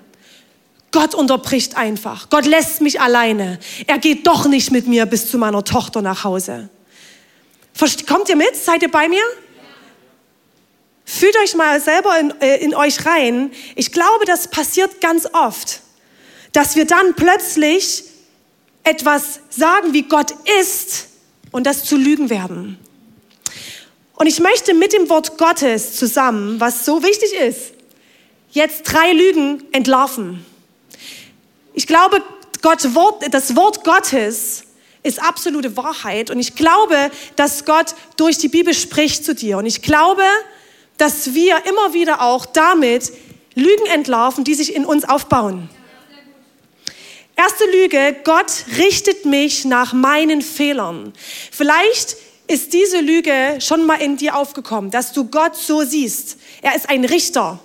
Gott 0.91 1.13
unterbricht 1.13 1.77
einfach. 1.77 2.29
Gott 2.29 2.45
lässt 2.45 2.81
mich 2.81 3.01
alleine. 3.01 3.59
Er 3.85 3.99
geht 3.99 4.25
doch 4.25 4.47
nicht 4.47 4.71
mit 4.71 4.87
mir 4.87 5.05
bis 5.05 5.29
zu 5.29 5.37
meiner 5.37 5.63
Tochter 5.63 6.01
nach 6.01 6.23
Hause. 6.23 6.69
Kommt 8.07 8.29
ihr 8.29 8.35
mit? 8.35 8.55
Seid 8.55 8.81
ihr 8.81 8.89
bei 8.89 9.07
mir? 9.07 9.21
Fühlt 11.09 11.37
euch 11.37 11.55
mal 11.55 11.79
selber 11.79 12.19
in, 12.19 12.33
äh, 12.41 12.57
in 12.57 12.75
euch 12.75 13.05
rein. 13.05 13.49
Ich 13.75 13.93
glaube, 13.93 14.25
das 14.25 14.49
passiert 14.49 14.99
ganz 14.99 15.25
oft, 15.31 15.79
dass 16.51 16.75
wir 16.75 16.83
dann 16.85 17.15
plötzlich 17.15 18.03
etwas 18.83 19.39
sagen, 19.49 19.93
wie 19.93 20.03
Gott 20.03 20.33
ist, 20.59 21.07
und 21.51 21.63
das 21.63 21.85
zu 21.85 21.95
Lügen 21.95 22.29
werden. 22.29 22.77
Und 24.15 24.27
ich 24.27 24.41
möchte 24.41 24.73
mit 24.73 24.91
dem 24.91 25.09
Wort 25.09 25.37
Gottes 25.37 25.95
zusammen, 25.95 26.59
was 26.59 26.83
so 26.83 27.01
wichtig 27.03 27.33
ist, 27.33 27.71
jetzt 28.51 28.83
drei 28.83 29.13
Lügen 29.13 29.63
entlarven. 29.71 30.45
Ich 31.73 31.87
glaube, 31.87 32.21
Gott, 32.61 32.93
Wort, 32.93 33.23
das 33.31 33.55
Wort 33.55 33.85
Gottes 33.85 34.65
ist 35.03 35.23
absolute 35.23 35.77
Wahrheit 35.77 36.29
und 36.29 36.39
ich 36.39 36.55
glaube, 36.55 37.11
dass 37.37 37.63
Gott 37.63 37.95
durch 38.17 38.37
die 38.37 38.49
Bibel 38.49 38.73
spricht 38.73 39.23
zu 39.23 39.33
dir. 39.33 39.57
Und 39.57 39.65
ich 39.65 39.81
glaube, 39.81 40.23
dass 40.97 41.33
wir 41.33 41.65
immer 41.65 41.93
wieder 41.93 42.21
auch 42.21 42.45
damit 42.45 43.11
Lügen 43.55 43.85
entlarven, 43.87 44.43
die 44.43 44.53
sich 44.53 44.75
in 44.75 44.85
uns 44.85 45.07
aufbauen. 45.07 45.69
Erste 47.35 47.65
Lüge, 47.65 48.15
Gott 48.23 48.65
richtet 48.77 49.25
mich 49.25 49.63
nach 49.65 49.93
meinen 49.93 50.41
Fehlern. 50.41 51.13
Vielleicht 51.51 52.17
ist 52.47 52.73
diese 52.73 52.99
Lüge 52.99 53.59
schon 53.59 53.85
mal 53.85 54.01
in 54.01 54.17
dir 54.17 54.35
aufgekommen, 54.35 54.89
dass 54.89 55.13
du 55.13 55.25
Gott 55.25 55.55
so 55.55 55.83
siehst. 55.83 56.37
Er 56.61 56.75
ist 56.75 56.89
ein 56.89 57.05
Richter. 57.05 57.59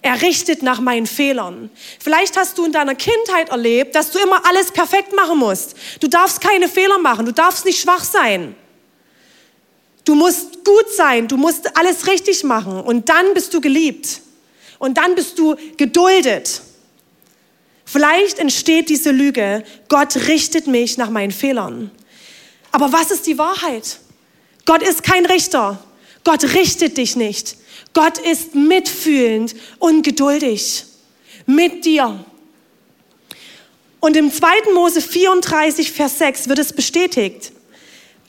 Er 0.00 0.22
richtet 0.22 0.62
nach 0.62 0.80
meinen 0.80 1.06
Fehlern. 1.06 1.70
Vielleicht 1.98 2.36
hast 2.36 2.56
du 2.56 2.64
in 2.64 2.72
deiner 2.72 2.94
Kindheit 2.94 3.48
erlebt, 3.48 3.96
dass 3.96 4.12
du 4.12 4.18
immer 4.20 4.46
alles 4.46 4.70
perfekt 4.70 5.12
machen 5.12 5.38
musst. 5.38 5.74
Du 6.00 6.06
darfst 6.06 6.40
keine 6.40 6.68
Fehler 6.68 6.98
machen, 6.98 7.26
du 7.26 7.32
darfst 7.32 7.64
nicht 7.64 7.80
schwach 7.80 8.04
sein. 8.04 8.54
Du 10.08 10.14
musst 10.14 10.64
gut 10.64 10.90
sein, 10.96 11.28
du 11.28 11.36
musst 11.36 11.76
alles 11.76 12.06
richtig 12.06 12.42
machen 12.42 12.80
und 12.80 13.10
dann 13.10 13.34
bist 13.34 13.52
du 13.52 13.60
geliebt. 13.60 14.22
Und 14.78 14.96
dann 14.96 15.14
bist 15.14 15.38
du 15.38 15.54
geduldet. 15.76 16.62
Vielleicht 17.84 18.38
entsteht 18.38 18.88
diese 18.88 19.10
Lüge, 19.10 19.62
Gott 19.90 20.16
richtet 20.16 20.66
mich 20.66 20.96
nach 20.96 21.10
meinen 21.10 21.30
Fehlern. 21.30 21.90
Aber 22.72 22.90
was 22.90 23.10
ist 23.10 23.26
die 23.26 23.36
Wahrheit? 23.36 23.98
Gott 24.64 24.80
ist 24.80 25.02
kein 25.02 25.26
Richter. 25.26 25.78
Gott 26.24 26.42
richtet 26.54 26.96
dich 26.96 27.14
nicht. 27.14 27.58
Gott 27.92 28.16
ist 28.16 28.54
mitfühlend 28.54 29.56
und 29.78 30.04
geduldig 30.04 30.86
mit 31.44 31.84
dir. 31.84 32.24
Und 34.00 34.16
im 34.16 34.32
2. 34.32 34.72
Mose 34.72 35.02
34, 35.02 35.92
Vers 35.92 36.16
6 36.16 36.48
wird 36.48 36.60
es 36.60 36.72
bestätigt. 36.72 37.52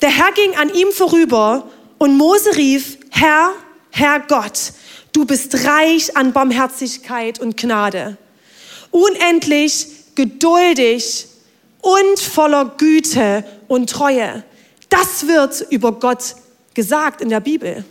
Der 0.02 0.10
Herr 0.10 0.32
ging 0.32 0.56
an 0.56 0.74
ihm 0.74 0.92
vorüber 0.92 1.70
und 1.98 2.18
Mose 2.18 2.56
rief, 2.56 2.98
Herr, 3.12 3.52
Herr 3.92 4.22
Gott, 4.22 4.74
du 5.12 5.26
bist 5.26 5.66
reich 5.66 6.16
an 6.16 6.32
Barmherzigkeit 6.32 7.40
und 7.40 7.58
Gnade 7.58 8.18
unendlich 8.92 9.88
geduldig 10.16 11.28
und 11.82 12.20
voller 12.20 12.66
Güte 12.78 13.44
und 13.68 13.90
Treue. 13.90 14.44
Das 14.90 15.28
wird 15.28 15.66
über 15.70 15.92
Gott 15.94 16.36
gesagt 16.74 17.22
in 17.22 17.30
der 17.30 17.40
Bibel. 17.40 17.84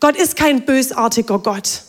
Gott 0.00 0.16
ist 0.16 0.36
kein 0.36 0.64
bösartiger 0.64 1.38
Gott, 1.38 1.82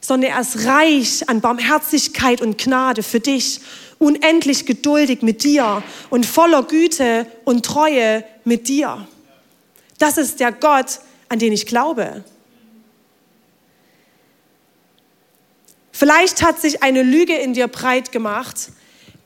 sondern 0.00 0.32
er 0.32 0.40
ist 0.40 0.64
reich 0.66 1.28
an 1.28 1.40
Barmherzigkeit 1.40 2.40
und 2.40 2.58
Gnade 2.58 3.02
für 3.02 3.20
dich, 3.20 3.60
unendlich 3.98 4.66
geduldig 4.66 5.22
mit 5.22 5.42
dir 5.42 5.82
und 6.10 6.26
voller 6.26 6.62
Güte 6.62 7.26
und 7.44 7.64
Treue 7.64 8.24
mit 8.44 8.68
dir. 8.68 9.06
Das 9.98 10.18
ist 10.18 10.40
der 10.40 10.52
Gott, 10.52 11.00
an 11.28 11.38
den 11.38 11.52
ich 11.52 11.66
glaube. 11.66 12.24
Vielleicht 15.92 16.42
hat 16.42 16.60
sich 16.60 16.82
eine 16.82 17.02
Lüge 17.02 17.36
in 17.36 17.54
dir 17.54 17.68
breit 17.68 18.12
gemacht. 18.12 18.68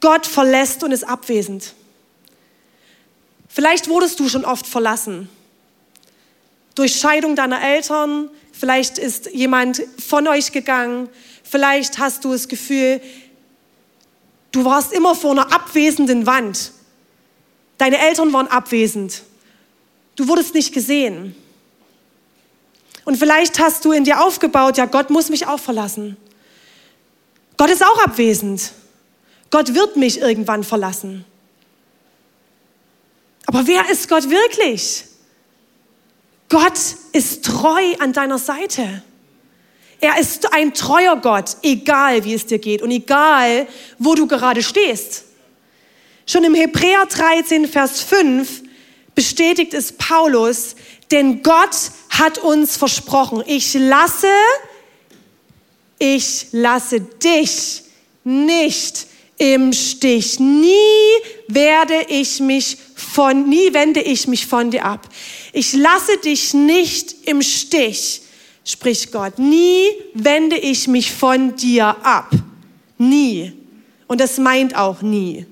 Gott 0.01 0.25
verlässt 0.25 0.85
und 0.85 0.93
ist 0.93 1.03
abwesend. 1.03 1.75
Vielleicht 3.49 3.89
wurdest 3.89 4.21
du 4.21 4.29
schon 4.29 4.45
oft 4.45 4.67
verlassen. 4.67 5.29
Durch 6.77 6.95
Scheidung 6.95 7.35
deiner 7.35 7.61
Eltern, 7.61 8.31
vielleicht 8.61 8.99
ist 8.99 9.31
jemand 9.33 9.83
von 9.99 10.29
euch 10.29 10.53
gegangen, 10.53 11.09
vielleicht 11.43 11.99
hast 11.99 12.25
du 12.25 12.33
das 12.33 12.47
Gefühl, 12.47 13.01
du 14.53 14.65
warst 14.65 14.93
immer 14.93 15.15
vor 15.15 15.31
einer 15.31 15.51
abwesenden 15.53 16.27
Wand. 16.27 16.73
Deine 17.79 17.99
Eltern 17.99 18.33
waren 18.35 18.49
abwesend. 18.49 19.23
Du 20.15 20.29
wurdest 20.29 20.53
nicht 20.53 20.75
gesehen. 20.75 21.35
Und 23.07 23.17
vielleicht 23.17 23.59
hast 23.59 23.87
du 23.87 23.93
in 23.93 24.05
dir 24.05 24.23
aufgebaut, 24.23 24.77
ja, 24.77 24.85
Gott 24.85 25.09
muss 25.09 25.31
mich 25.31 25.47
auch 25.47 25.59
verlassen. 25.59 26.19
Gott 27.57 27.71
ist 27.71 27.83
auch 27.83 28.05
abwesend. 28.05 28.73
Gott 29.51 29.75
wird 29.75 29.97
mich 29.97 30.21
irgendwann 30.21 30.63
verlassen. 30.63 31.25
Aber 33.47 33.67
wer 33.67 33.89
ist 33.89 34.09
Gott 34.09 34.29
wirklich? 34.29 35.05
Gott 36.51 36.79
ist 37.13 37.45
treu 37.47 37.95
an 38.01 38.13
deiner 38.13 38.39
Seite. 38.39 39.03
Er 40.01 40.19
ist 40.19 40.53
ein 40.53 40.75
treuer 40.75 41.17
Gott, 41.17 41.57
egal 41.63 42.25
wie 42.25 42.35
es 42.35 42.45
dir 42.45 42.59
geht 42.59 42.83
und 42.83 42.91
egal, 42.91 43.67
wo 43.99 44.15
du 44.15 44.27
gerade 44.27 44.63
stehst. 44.63 45.25
Schon 46.27 46.45
im 46.45 46.55
Hebräer 46.55 47.07
13, 47.07 47.67
Vers 47.67 48.03
5 48.03 48.63
bestätigt 49.15 49.73
es 49.75 49.93
Paulus, 49.93 50.77
denn 51.11 51.43
Gott 51.43 51.77
hat 52.11 52.39
uns 52.39 52.77
versprochen, 52.77 53.43
ich 53.47 53.75
lasse 53.75 54.29
ich 56.03 56.47
lasse 56.53 57.01
dich 57.01 57.83
nicht 58.25 59.07
im 59.37 59.73
Stich. 59.73 60.41
Nie 60.41 60.75
werde 61.47 62.07
ich 62.09 62.41
mich 62.41 62.79
von, 62.97 63.49
nie 63.49 63.73
wende 63.75 64.01
ich 64.01 64.27
mich 64.27 64.47
von 64.47 64.71
dir 64.71 64.85
ab. 64.85 65.07
Ich 65.53 65.73
lasse 65.73 66.19
dich 66.19 66.55
nicht 66.55 67.27
im 67.29 67.43
Stich. 67.43 68.23
spricht 68.65 69.11
Gott. 69.11 69.39
Nie 69.39 69.87
wende 70.15 70.57
ich 70.57 70.87
mich 70.87 71.13
von 71.13 71.57
dir 71.57 71.97
ab. 72.05 72.31
Nie. 72.99 73.53
Und 74.07 74.21
das 74.21 74.39
meint 74.39 74.77
auch 74.77 75.03
nie. 75.03 75.47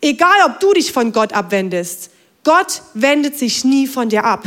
Egal, 0.00 0.36
ob 0.46 0.60
du 0.60 0.72
dich 0.72 0.92
von 0.92 1.12
Gott 1.12 1.32
abwendest, 1.32 2.10
Gott 2.44 2.82
wendet 2.94 3.38
sich 3.38 3.64
nie 3.64 3.86
von 3.86 4.08
dir 4.08 4.24
ab. 4.24 4.44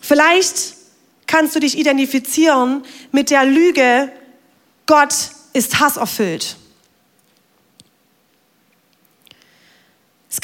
Vielleicht 0.00 0.74
kannst 1.26 1.54
du 1.54 1.60
dich 1.60 1.76
identifizieren 1.76 2.82
mit 3.12 3.30
der 3.30 3.44
Lüge, 3.44 4.10
Gott 4.86 5.12
ist 5.52 5.80
hasserfüllt. 5.80 6.56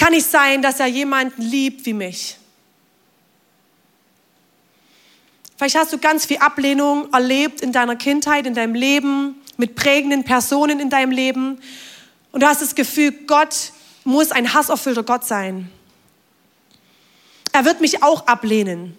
Kann 0.05 0.13
nicht 0.13 0.31
sein, 0.31 0.61
dass 0.61 0.81
er 0.81 0.87
jemanden 0.87 1.41
liebt 1.41 1.87
wie 1.87 1.95
mich. 1.95 2.37
Vielleicht 5.57 5.77
hast 5.77 5.95
du 5.95 5.99
ganz 5.99 6.27
viel 6.27 6.37
Ablehnung 6.37 7.11
erlebt 7.11 7.63
in 7.63 7.73
deiner 7.73 7.97
Kindheit, 7.97 8.45
in 8.45 8.53
deinem 8.53 8.75
Leben, 8.75 9.37
mit 9.57 9.77
prägenden 9.77 10.23
Personen 10.23 10.79
in 10.79 10.91
deinem 10.91 11.11
Leben. 11.11 11.59
Und 12.33 12.43
du 12.43 12.47
hast 12.47 12.61
das 12.61 12.75
Gefühl, 12.75 13.13
Gott 13.27 13.73
muss 14.05 14.31
ein 14.31 14.53
hasserfüllter 14.53 15.05
Gott 15.05 15.25
sein. 15.25 15.73
Er 17.53 17.65
wird 17.65 17.81
mich 17.81 18.03
auch 18.03 18.27
ablehnen. 18.27 18.99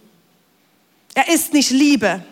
Er 1.14 1.30
ist 1.32 1.54
nicht 1.54 1.70
Liebe. 1.70 2.26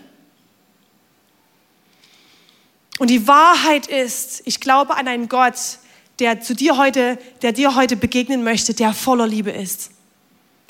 Und 2.97 3.11
die 3.11 3.27
Wahrheit 3.27 3.85
ist, 3.85 4.41
ich 4.45 4.59
glaube 4.59 4.95
an 4.95 5.07
einen 5.07 5.29
Gott, 5.29 5.77
der 6.19 6.41
zu 6.41 6.55
dir 6.55 6.77
heute, 6.77 7.17
der 7.41 7.51
dir 7.51 7.75
heute 7.75 7.95
begegnen 7.95 8.43
möchte, 8.43 8.73
der 8.73 8.93
voller 8.93 9.27
Liebe 9.27 9.51
ist. 9.51 9.91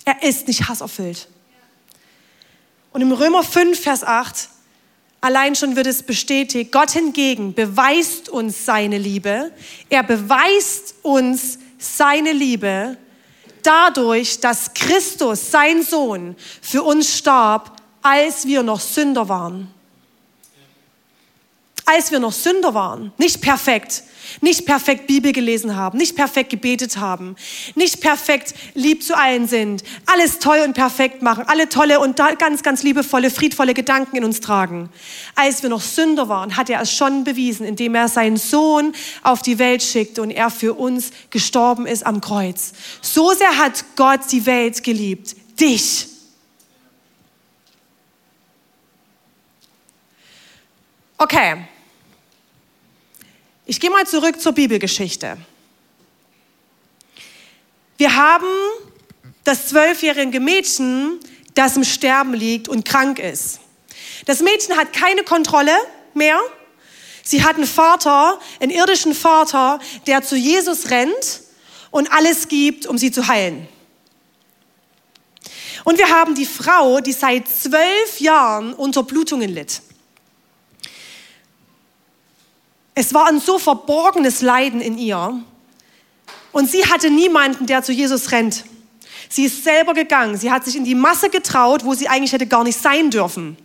Er 0.06 0.24
ist 0.24 0.48
nicht 0.48 0.68
hasserfüllt. 0.68 1.28
Und 2.92 3.02
im 3.02 3.12
Römer 3.12 3.44
5, 3.44 3.80
Vers 3.80 4.04
8, 4.04 4.50
allein 5.22 5.56
schon 5.56 5.76
wird 5.76 5.88
es 5.88 6.04
bestätigt, 6.04 6.72
Gott 6.72 6.92
hingegen 6.92 7.54
beweist 7.54 8.30
uns 8.30 8.66
seine 8.66 8.98
Liebe. 8.98 9.52
Er 9.90 10.04
beweist 10.04 10.96
uns 11.02 11.60
seine 11.78 12.34
Liebe 12.34 12.98
dadurch, 13.64 14.40
dass 14.40 14.74
Christus, 14.74 15.52
sein 15.52 15.84
Sohn, 15.84 16.36
für 16.62 16.84
uns 16.84 17.18
starb, 17.18 17.82
als 18.02 18.46
wir 18.46 18.64
noch 18.64 18.80
Sünder 18.80 19.30
waren 19.30 19.74
als 21.86 22.12
wir 22.12 22.20
noch 22.20 22.32
Sünder 22.32 22.74
waren, 22.74 23.12
nicht 23.18 23.42
perfekt, 23.42 24.04
nicht 24.42 24.66
perfekt 24.66 25.08
Bibel 25.08 25.34
gelesen 25.34 25.76
haben, 25.76 25.98
nicht 25.98 26.16
perfekt 26.16 26.50
gebetet 26.50 26.98
haben, 26.98 27.36
nicht 27.76 28.00
perfekt 28.02 28.54
lieb 28.74 29.04
zu 29.04 29.18
allen 29.18 29.48
sind, 29.48 29.84
alles 30.06 30.40
toll 30.40 30.60
und 30.66 30.74
perfekt 30.74 31.22
machen, 31.22 31.44
alle 31.48 31.70
tolle 31.70 32.00
und 32.00 32.18
ganz, 32.40 32.64
ganz 32.64 32.84
liebevolle, 32.84 33.30
friedvolle 33.30 33.74
Gedanken 33.74 34.16
in 34.16 34.24
uns 34.24 34.40
tragen. 34.40 34.90
Als 35.36 35.62
wir 35.62 35.70
noch 35.70 35.82
Sünder 35.82 36.30
waren, 36.30 36.56
hat 36.56 36.70
er 36.70 36.82
es 36.82 36.92
schon 36.92 37.24
bewiesen, 37.24 37.66
indem 37.66 37.96
er 37.96 38.08
seinen 38.08 38.38
Sohn 38.38 38.94
auf 39.22 39.42
die 39.42 39.60
Welt 39.60 39.84
schickte 39.84 40.22
und 40.22 40.32
er 40.32 40.50
für 40.50 40.74
uns 40.74 41.12
gestorben 41.30 41.86
ist 41.86 42.06
am 42.06 42.22
Kreuz. 42.22 42.74
So 43.02 43.34
sehr 43.34 43.58
hat 43.58 43.84
Gott 43.96 44.22
die 44.32 44.46
Welt 44.46 44.84
geliebt, 44.84 45.36
dich. 45.60 46.08
Okay, 51.18 51.66
ich 53.74 53.80
gehe 53.80 53.90
mal 53.90 54.06
zurück 54.06 54.40
zur 54.40 54.52
Bibelgeschichte. 54.52 55.36
Wir 57.98 58.16
haben 58.16 58.46
das 59.44 59.70
zwölfjährige 59.70 60.40
Mädchen, 60.40 61.20
das 61.56 61.76
im 61.76 61.84
Sterben 61.84 62.36
liegt 62.36 62.70
und 62.70 62.86
krank 62.86 63.18
ist. 63.18 63.62
Das 64.28 64.42
Mädchen 64.42 64.78
hat 64.78 64.94
keine 64.94 65.24
Kontrolle 65.24 65.72
mehr. 66.14 66.40
Sie 67.24 67.44
hat 67.44 67.56
einen 67.56 67.66
Vater, 67.66 68.40
einen 68.60 68.70
irdischen 68.70 69.16
Vater, 69.16 69.80
der 70.06 70.22
zu 70.22 70.36
Jesus 70.36 70.92
rennt 70.92 71.42
und 71.90 72.12
alles 72.14 72.50
gibt, 72.50 72.86
um 72.86 73.00
sie 73.00 73.12
zu 73.12 73.28
heilen. 73.28 73.68
Und 75.84 75.98
wir 75.98 76.10
haben 76.10 76.36
die 76.36 76.46
Frau, 76.46 77.00
die 77.00 77.12
seit 77.12 77.48
zwölf 77.48 78.20
Jahren 78.20 78.76
unter 78.76 79.02
Blutungen 79.02 79.50
litt. 79.50 79.82
Es 82.96 83.14
war 83.14 83.28
ein 83.28 83.40
so 83.40 83.58
verborgenes 83.58 84.42
Leiden 84.42 84.82
in 84.82 84.98
ihr. 84.98 85.42
Und 86.52 86.70
sie 86.70 86.86
hatte 86.86 87.10
niemanden, 87.10 87.66
der 87.66 87.84
zu 87.84 87.92
Jesus 87.92 88.32
rennt. 88.32 88.64
Sie 89.30 89.46
ist 89.46 89.64
selber 89.64 89.94
gegangen. 89.94 90.38
Sie 90.38 90.52
hat 90.52 90.64
sich 90.66 90.76
in 90.76 90.86
die 90.86 90.96
Masse 90.96 91.30
getraut, 91.30 91.84
wo 91.86 91.96
sie 91.96 92.08
eigentlich 92.08 92.34
hätte 92.34 92.46
gar 92.46 92.64
nicht 92.64 92.80
sein 92.80 93.10
dürfen. 93.10 93.58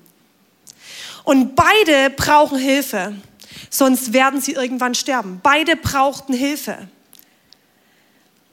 Und 1.25 1.55
beide 1.55 2.11
brauchen 2.11 2.59
Hilfe. 2.59 3.14
Sonst 3.69 4.14
werden 4.14 4.41
sie 4.41 4.53
irgendwann 4.53 4.95
sterben. 4.95 5.41
Beide 5.43 5.77
brauchten 5.77 6.33
Hilfe. 6.33 6.88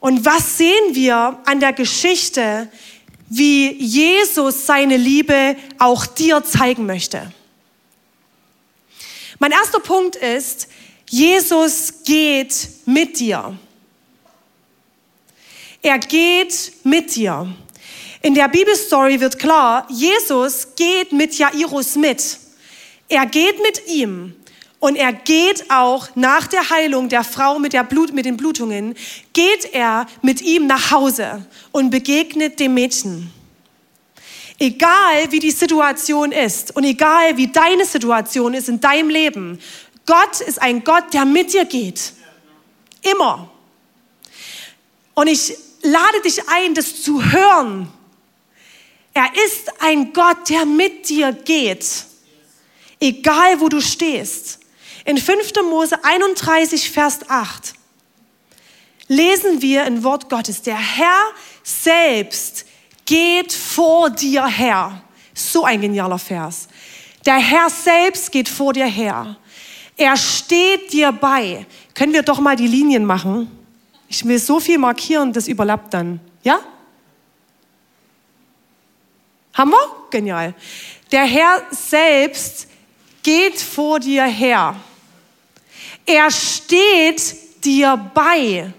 Und 0.01 0.25
was 0.25 0.57
sehen 0.57 0.93
wir 0.93 1.39
an 1.45 1.61
der 1.61 1.71
Geschichte, 1.71 2.67
wie 3.29 3.71
Jesus 3.71 4.65
seine 4.65 4.97
Liebe 4.97 5.55
auch 5.79 6.05
dir 6.05 6.43
zeigen 6.43 6.85
möchte? 6.85 7.31
Mein 9.39 9.51
erster 9.51 9.79
Punkt 9.79 10.15
ist, 10.15 10.67
Jesus 11.09 12.03
geht 12.05 12.69
mit 12.85 13.19
dir. 13.19 13.57
Er 15.81 15.99
geht 15.99 16.73
mit 16.83 17.15
dir. 17.15 17.53
In 18.21 18.33
der 18.33 18.47
Bibelstory 18.47 19.19
wird 19.19 19.37
klar, 19.37 19.85
Jesus 19.89 20.75
geht 20.75 21.11
mit 21.11 21.37
Jairus 21.37 21.95
mit. 21.95 22.39
Er 23.07 23.25
geht 23.27 23.61
mit 23.61 23.87
ihm 23.87 24.33
und 24.79 24.95
er 24.95 25.13
geht 25.13 25.69
auch 25.69 26.07
nach 26.15 26.47
der 26.47 26.69
Heilung 26.69 27.09
der 27.09 27.23
Frau 27.23 27.59
mit, 27.59 27.73
der 27.73 27.83
Blut, 27.83 28.13
mit 28.13 28.25
den 28.25 28.37
Blutungen, 28.37 28.95
geht 29.33 29.73
er 29.73 30.07
mit 30.21 30.41
ihm 30.41 30.65
nach 30.65 30.91
Hause 30.91 31.45
und 31.71 31.91
begegnet 31.91 32.59
dem 32.59 32.73
Mädchen. 32.73 33.31
Egal 34.57 35.31
wie 35.31 35.39
die 35.39 35.51
Situation 35.51 36.31
ist 36.31 36.75
und 36.75 36.83
egal 36.85 37.35
wie 37.37 37.47
deine 37.47 37.85
Situation 37.85 38.53
ist 38.53 38.69
in 38.69 38.79
deinem 38.79 39.09
Leben, 39.09 39.59
Gott 40.05 40.39
ist 40.39 40.61
ein 40.61 40.83
Gott, 40.83 41.13
der 41.13 41.25
mit 41.25 41.53
dir 41.53 41.65
geht. 41.65 42.13
Immer. 43.01 43.49
Und 45.13 45.27
ich 45.27 45.57
lade 45.81 46.21
dich 46.23 46.47
ein, 46.47 46.73
das 46.73 47.01
zu 47.01 47.23
hören. 47.23 47.91
Er 49.13 49.29
ist 49.45 49.81
ein 49.81 50.13
Gott, 50.13 50.49
der 50.49 50.65
mit 50.65 51.09
dir 51.09 51.31
geht. 51.33 52.05
Egal 52.99 53.59
wo 53.59 53.69
du 53.69 53.81
stehst. 53.81 54.59
In 55.05 55.17
5. 55.17 55.53
Mose 55.69 56.03
31, 56.03 56.91
Vers 56.91 57.19
8 57.29 57.73
lesen 59.07 59.61
wir 59.61 59.83
ein 59.83 60.03
Wort 60.03 60.29
Gottes. 60.29 60.61
Der 60.63 60.77
Herr 60.77 61.31
selbst 61.63 62.65
geht 63.05 63.53
vor 63.53 64.09
dir 64.09 64.45
her. 64.47 65.01
So 65.33 65.63
ein 65.63 65.81
genialer 65.81 66.19
Vers. 66.19 66.67
Der 67.25 67.37
Herr 67.37 67.69
selbst 67.69 68.31
geht 68.31 68.49
vor 68.49 68.73
dir 68.73 68.85
her. 68.85 69.37
Er 69.97 70.17
steht 70.17 70.91
dir 70.91 71.11
bei. 71.11 71.65
Können 71.93 72.13
wir 72.13 72.23
doch 72.23 72.39
mal 72.39 72.55
die 72.55 72.67
Linien 72.67 73.05
machen? 73.05 73.49
Ich 74.07 74.25
will 74.25 74.39
so 74.39 74.59
viel 74.59 74.77
markieren, 74.77 75.31
das 75.33 75.47
überlappt 75.47 75.93
dann. 75.93 76.19
Ja? 76.43 76.59
Haben 79.53 79.71
wir? 79.71 79.95
Genial. 80.11 80.53
Der 81.11 81.23
Herr 81.23 81.61
selbst 81.71 82.67
geht 83.23 83.59
vor 83.59 83.99
dir 83.99 84.25
her. 84.25 84.75
Er 86.05 86.29
steht 86.29 87.63
dir 87.63 87.97
bei 88.13 88.71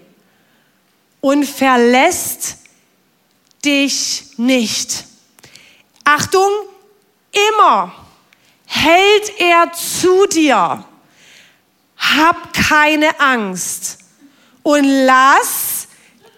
und 1.19 1.45
verlässt 1.45 2.57
dich 3.63 4.37
nicht. 4.37 5.05
Achtung, 6.03 6.51
immer 7.49 7.93
hält 8.65 9.39
er 9.39 9.71
zu 9.73 10.25
dir. 10.27 10.83
Hab 11.97 12.53
keine 12.53 13.19
Angst 13.19 13.97
und 14.63 14.83
lass 14.83 15.87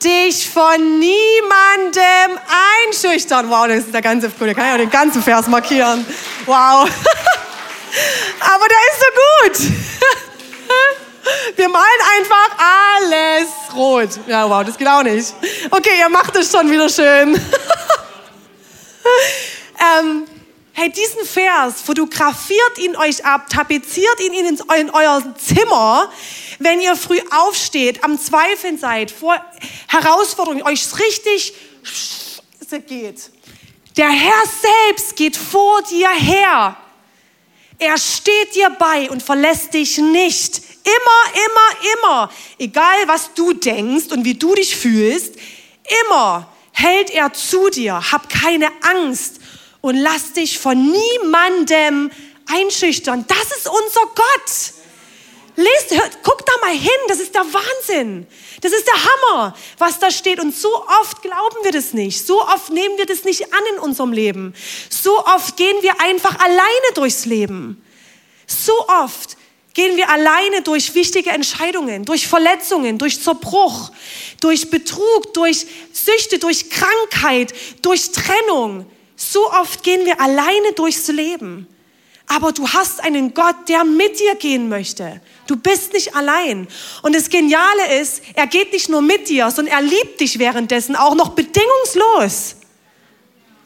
dich 0.03 0.49
von 0.49 0.99
niemandem 0.99 2.39
einschüchtern. 2.87 3.49
Wow, 3.49 3.67
das 3.67 3.79
ist 3.79 3.93
der 3.93 4.01
ganze, 4.01 4.29
da 4.29 4.53
kann 4.53 4.73
auch 4.73 4.77
den 4.77 4.89
ganzen 4.89 5.21
Vers 5.21 5.47
markieren. 5.47 6.05
Wow. 6.45 6.89
Aber 8.39 8.67
der 8.67 8.77
ist 8.89 8.99
so 8.99 9.67
gut. 9.67 9.73
Wir 11.55 11.69
malen 11.69 11.85
einfach 12.17 12.57
alles 12.57 13.47
rot. 13.75 14.09
Ja, 14.27 14.49
wow, 14.49 14.63
das 14.63 14.77
geht 14.77 14.87
auch 14.87 15.03
nicht. 15.03 15.33
Okay, 15.69 15.99
ihr 15.99 16.09
macht 16.09 16.35
es 16.35 16.51
schon 16.51 16.69
wieder 16.69 16.89
schön. 16.89 17.35
ähm, 19.99 20.27
Hey, 20.81 20.89
diesen 20.89 21.25
Vers 21.25 21.81
fotografiert 21.81 22.77
ihn 22.77 22.95
euch 22.95 23.25
ab, 23.25 23.49
tapeziert 23.49 24.21
ihn 24.21 24.33
in, 24.33 24.61
in 24.79 24.89
euer 24.89 25.35
Zimmer, 25.37 26.09
wenn 26.59 26.79
ihr 26.79 26.95
früh 26.95 27.19
aufsteht, 27.31 28.01
am 28.05 28.17
Zweifeln 28.17 28.77
seid, 28.77 29.11
vor 29.11 29.35
Herausforderungen, 29.89 30.63
euch 30.63 30.87
richtig 30.97 31.53
geht. 32.87 33.29
Der 33.97 34.09
Herr 34.09 34.43
selbst 34.87 35.17
geht 35.17 35.35
vor 35.35 35.81
dir 35.81 36.11
her. 36.11 36.77
Er 37.77 37.97
steht 37.97 38.55
dir 38.55 38.69
bei 38.69 39.09
und 39.09 39.21
verlässt 39.21 39.73
dich 39.73 39.97
nicht. 39.97 40.61
Immer, 40.89 41.41
immer, 41.45 41.93
immer. 41.93 42.31
Egal, 42.57 43.07
was 43.07 43.33
du 43.33 43.53
denkst 43.53 44.11
und 44.11 44.25
wie 44.25 44.35
du 44.35 44.55
dich 44.55 44.75
fühlst, 44.75 45.35
immer 46.03 46.51
hält 46.71 47.09
er 47.09 47.33
zu 47.33 47.69
dir. 47.69 48.11
Hab 48.11 48.29
keine 48.29 48.69
Angst 48.81 49.39
und 49.81 49.95
lass 49.95 50.33
dich 50.33 50.57
von 50.57 50.91
niemandem 50.91 52.11
einschüchtern. 52.47 53.25
Das 53.27 53.57
ist 53.57 53.67
unser 53.67 54.01
Gott. 54.15 54.73
Lest, 55.55 55.91
hört, 55.91 56.19
guck 56.23 56.45
da 56.45 56.53
mal 56.61 56.73
hin, 56.73 56.89
das 57.09 57.19
ist 57.19 57.35
der 57.35 57.45
Wahnsinn. 57.53 58.25
Das 58.61 58.71
ist 58.71 58.87
der 58.87 58.93
Hammer, 58.93 59.55
was 59.77 59.99
da 59.99 60.09
steht. 60.09 60.39
Und 60.39 60.55
so 60.55 60.69
oft 61.01 61.21
glauben 61.21 61.57
wir 61.63 61.73
das 61.73 61.93
nicht. 61.93 62.25
So 62.25 62.41
oft 62.41 62.69
nehmen 62.69 62.97
wir 62.97 63.05
das 63.05 63.25
nicht 63.25 63.53
an 63.53 63.59
in 63.73 63.79
unserem 63.79 64.13
Leben. 64.13 64.53
So 64.89 65.19
oft 65.25 65.57
gehen 65.57 65.75
wir 65.81 65.99
einfach 65.99 66.39
alleine 66.39 66.93
durchs 66.93 67.25
Leben. 67.25 67.83
So 68.47 68.73
oft 68.87 69.35
gehen 69.73 69.97
wir 69.97 70.09
alleine 70.09 70.61
durch 70.61 70.95
wichtige 70.95 71.29
Entscheidungen, 71.29 72.05
durch 72.05 72.27
Verletzungen, 72.27 72.97
durch 72.97 73.21
Zerbruch, 73.21 73.91
durch 74.41 74.69
Betrug, 74.69 75.33
durch 75.33 75.65
Süchte, 75.93 76.39
durch 76.39 76.69
Krankheit, 76.69 77.53
durch 77.81 78.11
Trennung. 78.11 78.89
So 79.15 79.51
oft 79.51 79.83
gehen 79.83 80.05
wir 80.05 80.19
alleine 80.19 80.73
durchs 80.75 81.07
Leben. 81.07 81.67
Aber 82.27 82.51
du 82.51 82.67
hast 82.67 83.03
einen 83.03 83.33
Gott, 83.33 83.67
der 83.67 83.83
mit 83.83 84.19
dir 84.19 84.35
gehen 84.35 84.69
möchte. 84.69 85.19
Du 85.47 85.55
bist 85.55 85.93
nicht 85.93 86.15
allein. 86.15 86.67
Und 87.01 87.15
das 87.15 87.29
Geniale 87.29 87.99
ist, 87.99 88.21
er 88.35 88.45
geht 88.45 88.71
nicht 88.71 88.87
nur 88.87 89.01
mit 89.01 89.29
dir, 89.29 89.49
sondern 89.49 89.73
er 89.73 89.81
liebt 89.81 90.19
dich 90.19 90.37
währenddessen 90.37 90.95
auch 90.95 91.15
noch 91.15 91.29
bedingungslos. 91.29 92.57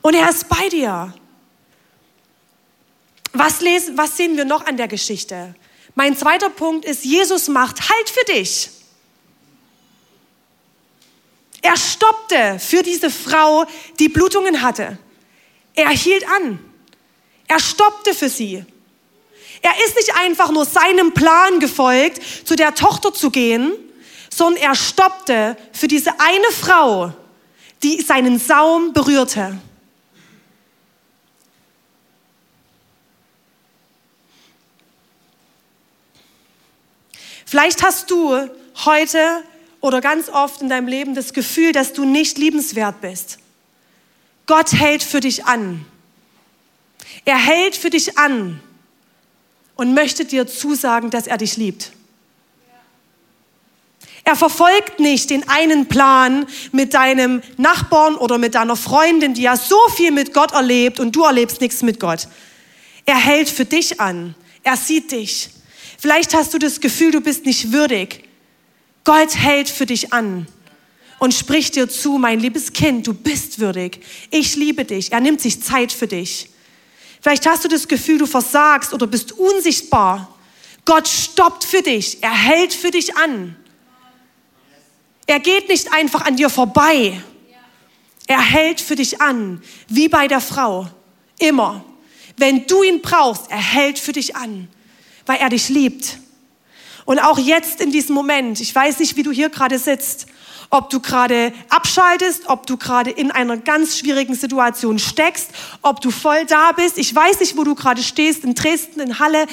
Und 0.01 0.15
er 0.15 0.29
ist 0.29 0.47
bei 0.47 0.69
dir. 0.69 1.13
Was, 3.33 3.59
lesen, 3.59 3.97
was 3.97 4.15
sehen 4.15 4.37
wir 4.37 4.45
noch 4.45 4.65
an 4.65 4.77
der 4.77 4.87
Geschichte? 4.87 5.55
Mein 5.95 6.17
zweiter 6.17 6.49
Punkt 6.49 6.85
ist, 6.85 7.05
Jesus 7.05 7.47
macht 7.47 7.89
Halt 7.89 8.09
für 8.09 8.33
dich. 8.33 8.69
Er 11.61 11.77
stoppte 11.77 12.59
für 12.59 12.83
diese 12.83 13.09
Frau, 13.09 13.65
die 13.99 14.09
Blutungen 14.09 14.61
hatte. 14.61 14.97
Er 15.75 15.89
hielt 15.89 16.27
an. 16.27 16.59
Er 17.47 17.59
stoppte 17.59 18.13
für 18.13 18.29
sie. 18.29 18.65
Er 19.61 19.85
ist 19.85 19.95
nicht 19.95 20.13
einfach 20.17 20.51
nur 20.51 20.65
seinem 20.65 21.13
Plan 21.13 21.59
gefolgt, 21.59 22.21
zu 22.45 22.55
der 22.55 22.75
Tochter 22.75 23.13
zu 23.13 23.31
gehen, 23.31 23.71
sondern 24.29 24.61
er 24.61 24.75
stoppte 24.75 25.55
für 25.71 25.87
diese 25.87 26.19
eine 26.19 26.51
Frau, 26.51 27.13
die 27.81 28.01
seinen 28.01 28.39
Saum 28.39 28.91
berührte. 28.91 29.57
Vielleicht 37.53 37.83
hast 37.83 38.09
du 38.09 38.35
heute 38.83 39.43
oder 39.79 40.01
ganz 40.01 40.27
oft 40.27 40.63
in 40.63 40.69
deinem 40.69 40.87
Leben 40.87 41.13
das 41.13 41.33
Gefühl, 41.33 41.71
dass 41.71 41.93
du 41.93 42.03
nicht 42.03 42.39
liebenswert 42.39 42.99
bist. 42.99 43.37
Gott 44.47 44.73
hält 44.73 45.03
für 45.03 45.19
dich 45.19 45.45
an. 45.45 45.85
Er 47.25 47.37
hält 47.37 47.75
für 47.75 47.91
dich 47.91 48.17
an 48.17 48.59
und 49.75 49.93
möchte 49.93 50.25
dir 50.25 50.47
zusagen, 50.47 51.11
dass 51.11 51.27
er 51.27 51.37
dich 51.37 51.55
liebt. 51.55 51.91
Er 54.23 54.35
verfolgt 54.35 54.99
nicht 54.99 55.29
den 55.29 55.47
einen 55.47 55.87
Plan 55.87 56.47
mit 56.71 56.95
deinem 56.95 57.43
Nachbarn 57.57 58.15
oder 58.15 58.39
mit 58.39 58.55
deiner 58.55 58.75
Freundin, 58.75 59.35
die 59.35 59.43
ja 59.43 59.57
so 59.57 59.77
viel 59.95 60.09
mit 60.09 60.33
Gott 60.33 60.53
erlebt 60.53 60.99
und 60.99 61.15
du 61.15 61.23
erlebst 61.23 61.61
nichts 61.61 61.83
mit 61.83 61.99
Gott. 61.99 62.27
Er 63.05 63.17
hält 63.17 63.47
für 63.47 63.65
dich 63.65 64.01
an. 64.01 64.33
Er 64.63 64.75
sieht 64.75 65.11
dich. 65.11 65.51
Vielleicht 66.03 66.33
hast 66.33 66.53
du 66.53 66.59
das 66.59 66.81
Gefühl, 66.81 67.11
du 67.11 67.21
bist 67.21 67.45
nicht 67.45 67.71
würdig. 67.71 68.25
Gott 69.05 69.37
hält 69.37 69.69
für 69.69 69.85
dich 69.85 70.11
an 70.11 70.47
und 71.17 71.33
spricht 71.33 71.77
dir 71.77 71.87
zu, 71.87 72.17
mein 72.17 72.41
liebes 72.41 72.73
Kind, 72.73 73.07
du 73.07 73.13
bist 73.13 73.59
würdig. 73.59 74.03
Ich 74.29 74.57
liebe 74.57 74.83
dich. 74.83 75.13
Er 75.13 75.21
nimmt 75.21 75.39
sich 75.39 75.63
Zeit 75.63 75.93
für 75.93 76.07
dich. 76.07 76.49
Vielleicht 77.21 77.47
hast 77.47 77.63
du 77.63 77.69
das 77.69 77.87
Gefühl, 77.87 78.17
du 78.17 78.25
versagst 78.25 78.93
oder 78.93 79.07
bist 79.07 79.31
unsichtbar. 79.31 80.37
Gott 80.83 81.07
stoppt 81.07 81.63
für 81.63 81.81
dich. 81.81 82.21
Er 82.21 82.33
hält 82.33 82.73
für 82.73 82.91
dich 82.91 83.15
an. 83.15 83.55
Er 85.25 85.39
geht 85.39 85.69
nicht 85.69 85.93
einfach 85.93 86.25
an 86.25 86.35
dir 86.35 86.49
vorbei. 86.49 87.17
Er 88.27 88.41
hält 88.41 88.81
für 88.81 88.97
dich 88.97 89.21
an, 89.21 89.63
wie 89.87 90.09
bei 90.09 90.27
der 90.27 90.41
Frau. 90.41 90.85
Immer. 91.39 91.85
Wenn 92.35 92.67
du 92.67 92.83
ihn 92.83 93.01
brauchst, 93.01 93.49
er 93.49 93.63
hält 93.63 93.97
für 93.97 94.11
dich 94.11 94.35
an, 94.35 94.67
weil 95.25 95.37
er 95.37 95.49
dich 95.49 95.69
liebt. 95.69 96.19
Und 97.05 97.19
auch 97.19 97.37
jetzt 97.37 97.81
in 97.81 97.91
diesem 97.91 98.15
Moment, 98.15 98.59
ich 98.61 98.73
weiß 98.73 98.99
nicht, 98.99 99.17
wie 99.17 99.23
du 99.23 99.31
hier 99.31 99.49
gerade 99.49 99.77
sitzt, 99.77 100.27
ob 100.69 100.89
du 100.89 100.99
gerade 100.99 101.53
abschaltest, 101.69 102.47
ob 102.47 102.65
du 102.65 102.77
gerade 102.77 103.11
in 103.11 103.29
einer 103.29 103.57
ganz 103.57 103.99
schwierigen 103.99 104.33
Situation 104.33 104.97
steckst, 104.97 105.51
ob 105.81 106.01
du 106.01 106.09
voll 106.09 106.45
da 106.45 106.71
bist. 106.71 106.97
Ich 106.97 107.13
weiß 107.13 107.41
nicht, 107.41 107.57
wo 107.57 107.63
du 107.63 107.75
gerade 107.75 108.01
stehst, 108.01 108.43
in 108.43 108.55
Dresden, 108.55 108.99
in 108.99 109.19
Halle, 109.19 109.45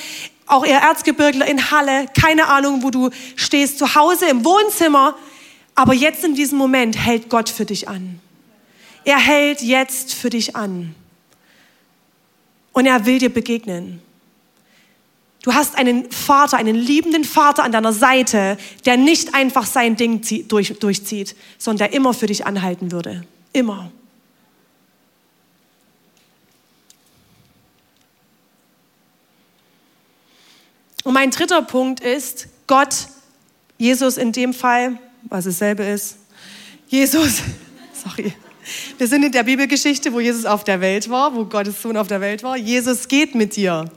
auch 0.47 0.65
ihr 0.65 0.77
Erzgebirgler 0.77 1.47
in 1.47 1.71
Halle, 1.71 2.07
keine 2.19 2.47
Ahnung, 2.47 2.83
wo 2.83 2.91
du 2.91 3.11
stehst, 3.37 3.79
zu 3.79 3.95
Hause, 3.95 4.27
im 4.27 4.45
Wohnzimmer. 4.45 5.15
Aber 5.75 5.93
jetzt 5.93 6.25
in 6.25 6.35
diesem 6.35 6.59
Moment 6.59 6.97
hält 6.97 7.29
Gott 7.29 7.49
für 7.49 7.65
dich 7.65 7.89
an. 7.89 8.21
Er 9.05 9.19
hält 9.19 9.63
jetzt 9.63 10.15
für 10.15 10.31
dich 10.31 10.57
an. 10.57 10.95
Und 12.73 12.87
er 12.87 13.07
will 13.07 13.19
dir 13.19 13.33
begegnen. 13.33 14.01
Du 15.43 15.55
hast 15.55 15.77
einen 15.77 16.11
Vater, 16.11 16.59
einen 16.59 16.77
liebenden 16.77 17.25
Vater 17.25 17.65
an 17.65 17.73
deiner 17.73 17.95
Seite, 17.95 18.59
der 18.85 18.97
nicht 18.99 19.35
einfach 19.35 19.65
sein 19.65 19.97
Ding 19.97 20.21
durch, 20.49 20.79
durchzieht, 20.79 21.35
sondern 21.57 21.89
der 21.89 21.97
immer 21.97 22.13
für 22.13 22.27
dich 22.27 22.47
anhalten 22.47 22.93
würde. 22.93 23.25
Immer. 23.53 23.91
Und 31.05 31.15
mein 31.15 31.31
dritter 31.31 31.63
Punkt 31.63 32.01
ist, 32.01 32.49
Gott, 32.67 33.09
Jesus 33.79 34.19
in 34.19 34.33
dem 34.33 34.53
Fall, 34.53 34.99
was 35.23 35.47
dasselbe 35.47 35.85
ist, 35.85 36.19
Jesus, 36.89 37.43
sorry, 38.05 38.35
wir 38.99 39.07
sind 39.07 39.25
in 39.25 39.33
der 39.33 39.43
Bibelgeschichte, 39.43 40.13
wo 40.13 40.21
Jesus 40.21 40.45
auf 40.45 40.65
der 40.65 40.81
Welt 40.81 41.09
war, 41.09 41.35
wo 41.35 41.45
Gottes 41.45 41.81
Sohn 41.81 41.97
auf 41.97 42.09
der 42.09 42.21
Welt 42.21 42.43
war. 42.43 42.57
Jesus 42.57 43.09
geht 43.09 43.35
mit 43.35 43.57
dir. 43.57 43.91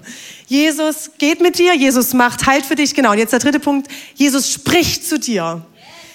Jesus 0.47 1.11
geht 1.17 1.41
mit 1.41 1.57
dir, 1.57 1.75
Jesus 1.75 2.13
macht 2.13 2.45
Halt 2.45 2.65
für 2.65 2.75
dich. 2.75 2.93
Genau, 2.93 3.11
und 3.11 3.17
jetzt 3.17 3.33
der 3.33 3.39
dritte 3.39 3.59
Punkt. 3.59 3.89
Jesus 4.15 4.51
spricht 4.51 5.05
zu 5.05 5.19
dir. 5.19 5.65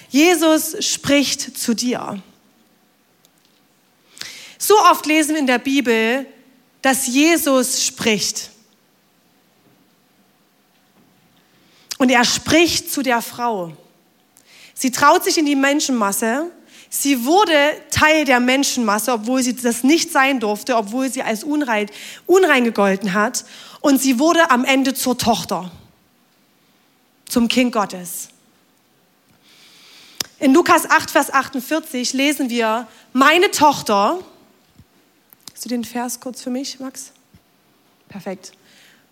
Jesus 0.09 0.75
spricht 0.85 1.57
zu 1.57 1.73
dir. 1.73 2.21
So 4.57 4.75
oft 4.91 5.05
lesen 5.05 5.33
wir 5.33 5.39
in 5.39 5.47
der 5.47 5.59
Bibel, 5.59 6.25
dass 6.81 7.07
Jesus 7.07 7.85
spricht. 7.85 8.49
Und 11.97 12.09
er 12.09 12.23
spricht 12.23 12.91
zu 12.91 13.01
der 13.01 13.21
Frau. 13.21 13.75
Sie 14.73 14.91
traut 14.91 15.23
sich 15.23 15.37
in 15.37 15.45
die 15.45 15.55
Menschenmasse 15.55 16.49
Sie 16.89 17.23
wurde 17.23 17.53
Teil 17.91 18.25
der 18.25 18.39
Menschenmasse, 18.39 19.13
obwohl 19.13 19.43
sie 19.43 19.55
das 19.55 19.83
nicht 19.83 20.11
sein 20.11 20.39
durfte, 20.39 20.75
obwohl 20.75 21.11
sie 21.11 21.21
als 21.21 21.43
unrein, 21.43 21.89
unrein 22.25 22.63
gegolten 22.63 23.13
hat. 23.13 23.45
Und 23.79 24.01
sie 24.01 24.17
wurde 24.17 24.49
am 24.49 24.65
Ende 24.65 24.93
zur 24.95 25.17
Tochter, 25.17 25.71
zum 27.27 27.47
Kind 27.47 27.71
Gottes. 27.71 28.29
In 30.39 30.53
Lukas 30.53 30.89
8, 30.89 31.11
Vers 31.11 31.31
48 31.31 32.13
lesen 32.13 32.49
wir, 32.49 32.87
meine 33.13 33.51
Tochter, 33.51 34.19
hast 35.53 35.65
du 35.65 35.69
den 35.69 35.83
Vers 35.83 36.19
kurz 36.19 36.41
für 36.41 36.49
mich, 36.49 36.79
Max? 36.79 37.11
Perfekt. 38.07 38.53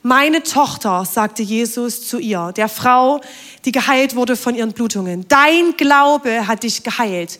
Meine 0.03 0.41
Tochter, 0.41 1.05
sagte 1.05 1.43
Jesus 1.43 2.07
zu 2.07 2.17
ihr, 2.17 2.53
der 2.55 2.69
Frau, 2.69 3.19
die 3.65 3.71
geheilt 3.71 4.15
wurde 4.15 4.35
von 4.35 4.55
ihren 4.55 4.71
Blutungen. 4.71 5.27
Dein 5.27 5.75
Glaube 5.75 6.47
hat 6.47 6.63
dich 6.63 6.83
geheilt. 6.83 7.39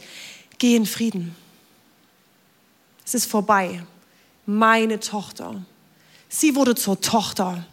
Geh 0.57 0.75
in 0.75 0.85
Frieden. 0.85 1.35
Es 3.05 3.13
ist 3.13 3.29
vorbei. 3.29 3.83
Meine 4.45 4.99
Tochter. 4.99 5.63
Sie 6.29 6.55
wurde 6.55 6.75
zur 6.75 6.99
Tochter. 6.99 7.65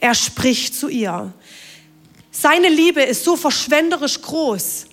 Er 0.00 0.14
spricht 0.14 0.74
zu 0.74 0.88
ihr. 0.88 1.32
Seine 2.30 2.68
Liebe 2.68 3.02
ist 3.02 3.24
so 3.24 3.36
verschwenderisch 3.36 4.20
groß, 4.20 4.86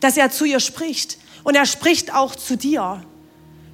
dass 0.00 0.16
er 0.16 0.30
zu 0.30 0.44
ihr 0.44 0.60
spricht. 0.60 1.18
Und 1.44 1.54
er 1.54 1.66
spricht 1.66 2.14
auch 2.14 2.34
zu 2.34 2.56
dir. 2.56 3.04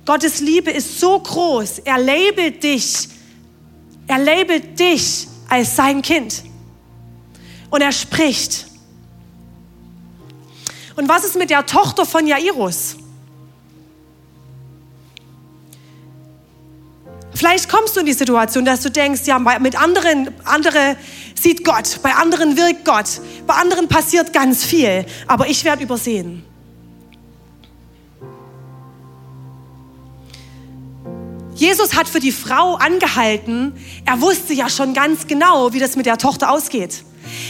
Gottes 0.05 0.41
Liebe 0.41 0.71
ist 0.71 1.01
so 1.01 1.19
groß. 1.19 1.81
Er 1.81 1.99
labelt 1.99 2.63
dich 2.63 3.09
Er 4.09 4.19
labelt 4.19 4.79
dich 4.79 5.27
als 5.49 5.77
sein 5.77 6.03
Kind. 6.03 6.45
Und 7.71 7.81
er 7.81 7.93
spricht. 7.93 8.67
Und 10.97 11.09
was 11.09 11.25
ist 11.25 11.37
mit 11.37 11.51
der 11.51 11.67
Tochter 11.67 12.07
von 12.07 12.27
Jairus? 12.27 12.97
Vielleicht 17.35 17.69
kommst 17.69 17.95
du 17.95 18.01
in 18.01 18.07
die 18.07 18.15
Situation, 18.15 18.65
dass 18.65 18.81
du 18.81 18.91
denkst, 18.91 19.27
ja, 19.27 19.39
mit 19.39 19.79
anderen, 19.79 20.31
andere 20.45 20.97
sieht 21.39 21.65
Gott, 21.65 22.01
bei 22.03 22.15
anderen 22.15 22.57
wirkt 22.57 22.87
Gott, 22.87 23.21
bei 23.47 23.53
anderen 23.55 23.89
passiert 23.89 24.33
ganz 24.33 24.65
viel, 24.65 25.05
aber 25.27 25.47
ich 25.47 25.63
werde 25.65 25.83
übersehen. 25.83 26.43
Jesus 31.55 31.95
hat 31.95 32.09
für 32.09 32.21
die 32.21 32.33
Frau 32.33 32.75
angehalten. 32.75 33.73
Er 34.05 34.21
wusste 34.21 34.53
ja 34.53 34.69
schon 34.69 34.95
ganz 34.95 35.27
genau, 35.27 35.73
wie 35.73 35.79
das 35.79 35.97
mit 35.97 36.07
der 36.07 36.19
Tochter 36.19 36.51
ausgeht. 36.51 37.03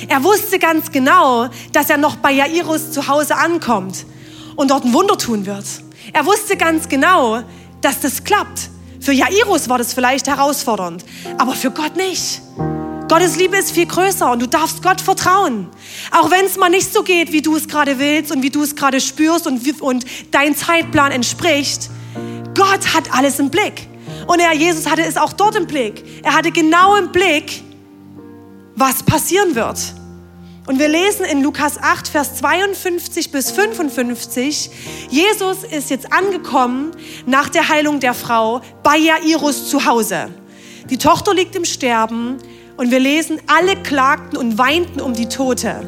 Er 0.09 0.23
wusste 0.25 0.59
ganz 0.59 0.91
genau, 0.91 1.49
dass 1.73 1.91
er 1.91 1.99
noch 1.99 2.17
bei 2.17 2.33
Jairus 2.33 2.93
zu 2.93 3.09
Hause 3.09 3.37
ankommt 3.37 4.07
und 4.57 4.71
dort 4.71 4.85
ein 4.85 4.93
Wunder 4.93 5.19
tun 5.19 5.47
wird. 5.47 5.65
Er 6.13 6.27
wusste 6.27 6.57
ganz 6.57 6.89
genau, 6.89 7.43
dass 7.81 8.01
das 8.01 8.25
klappt. 8.25 8.71
Für 9.01 9.13
Jairus 9.13 9.69
war 9.69 9.79
das 9.79 9.95
vielleicht 9.95 10.27
herausfordernd, 10.27 11.05
aber 11.39 11.53
für 11.53 11.71
Gott 11.71 11.97
nicht. 11.97 12.43
Gottes 13.09 13.37
Liebe 13.37 13.57
ist 13.57 13.71
viel 13.71 13.87
größer 13.87 14.33
und 14.33 14.43
du 14.43 14.49
darfst 14.49 14.83
Gott 14.83 15.01
vertrauen. 15.01 15.69
Auch 16.11 16.31
wenn 16.33 16.45
es 16.45 16.57
mal 16.57 16.71
nicht 16.71 16.93
so 16.93 17.05
geht, 17.05 17.31
wie 17.31 17.41
du 17.41 17.55
es 17.55 17.69
gerade 17.69 18.01
willst 18.01 18.33
und 18.33 18.43
wie 18.43 18.51
du 18.51 18.63
es 18.65 18.75
gerade 18.75 19.01
spürst 19.01 19.47
und, 19.47 19.81
und 19.81 20.05
dein 20.33 20.57
Zeitplan 20.57 21.13
entspricht. 21.13 21.89
Gott 22.57 22.95
hat 22.95 23.13
alles 23.17 23.39
im 23.39 23.51
Blick. 23.51 23.87
Und 24.27 24.41
er, 24.41 24.53
Jesus 24.55 24.91
hatte 24.91 25.03
es 25.03 25.17
auch 25.17 25.33
dort 25.33 25.55
im 25.55 25.69
Blick. 25.69 26.03
Er 26.25 26.35
hatte 26.35 26.51
genau 26.51 26.97
im 26.97 27.13
Blick, 27.13 27.63
was 28.77 29.03
passieren 29.03 29.55
wird. 29.55 29.79
Und 30.67 30.79
wir 30.79 30.89
lesen 30.89 31.25
in 31.25 31.43
Lukas 31.43 31.79
8, 31.79 32.09
Vers 32.09 32.37
52 32.37 33.31
bis 33.31 33.53
55, 33.53 34.71
Jesus 35.11 35.65
ist 35.65 35.91
jetzt 35.91 36.13
angekommen 36.13 36.91
nach 37.25 37.49
der 37.49 37.69
Heilung 37.69 38.01
der 38.01 38.15
Frau 38.15 38.61
bei 38.83 38.97
Jairus 38.99 39.71
zu 39.71 39.87
Hause. 39.87 40.29
Die 40.91 40.99
Tochter 40.99 41.35
liegt 41.35 41.55
im 41.55 41.65
Sterben 41.65 42.39
und 42.77 42.91
wir 42.91 42.99
lesen, 42.99 43.41
alle 43.47 43.77
klagten 43.77 44.37
und 44.37 44.59
weinten 44.59 45.01
um 45.01 45.15
die 45.15 45.29
Tote. 45.29 45.81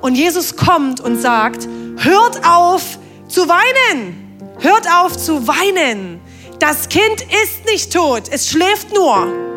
Und 0.00 0.14
Jesus 0.14 0.56
kommt 0.56 1.00
und 1.00 1.20
sagt, 1.20 1.68
hört 1.98 2.46
auf 2.46 2.98
zu 3.28 3.46
weinen, 3.48 4.38
hört 4.58 4.90
auf 4.90 5.16
zu 5.16 5.46
weinen. 5.46 6.20
Das 6.58 6.88
Kind 6.88 7.20
ist 7.42 7.66
nicht 7.66 7.92
tot, 7.92 8.24
es 8.30 8.48
schläft 8.48 8.92
nur. 8.94 9.51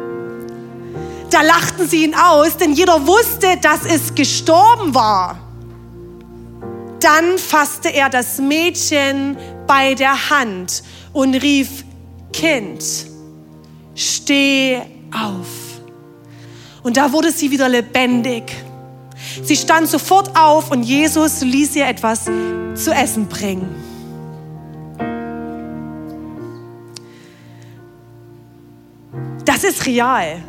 Da 1.35 1.41
lachten 1.41 1.85
sie 1.85 2.05
ihn 2.05 2.15
aus, 2.15 2.55
denn 2.55 2.71
jeder 2.71 3.05
wusste, 3.05 3.57
dass 3.61 3.83
es 3.83 4.15
gestorben 4.15 4.95
war. 4.95 5.37
Dann 7.01 7.37
fasste 7.37 7.89
er 7.89 8.09
das 8.09 8.37
Mädchen 8.37 9.35
bei 9.67 9.95
der 9.95 10.29
Hand 10.29 10.81
und 11.11 11.35
rief, 11.35 11.83
Kind, 12.31 12.81
steh 13.95 14.77
auf. 15.11 15.81
Und 16.83 16.95
da 16.95 17.11
wurde 17.11 17.33
sie 17.33 17.51
wieder 17.51 17.67
lebendig. 17.67 18.55
Sie 19.43 19.57
stand 19.57 19.89
sofort 19.89 20.39
auf 20.39 20.71
und 20.71 20.83
Jesus 20.83 21.41
ließ 21.41 21.75
ihr 21.75 21.87
etwas 21.87 22.23
zu 22.75 22.93
essen 22.93 23.27
bringen. 23.27 23.75
Das 29.43 29.65
ist 29.65 29.85
real. 29.85 30.41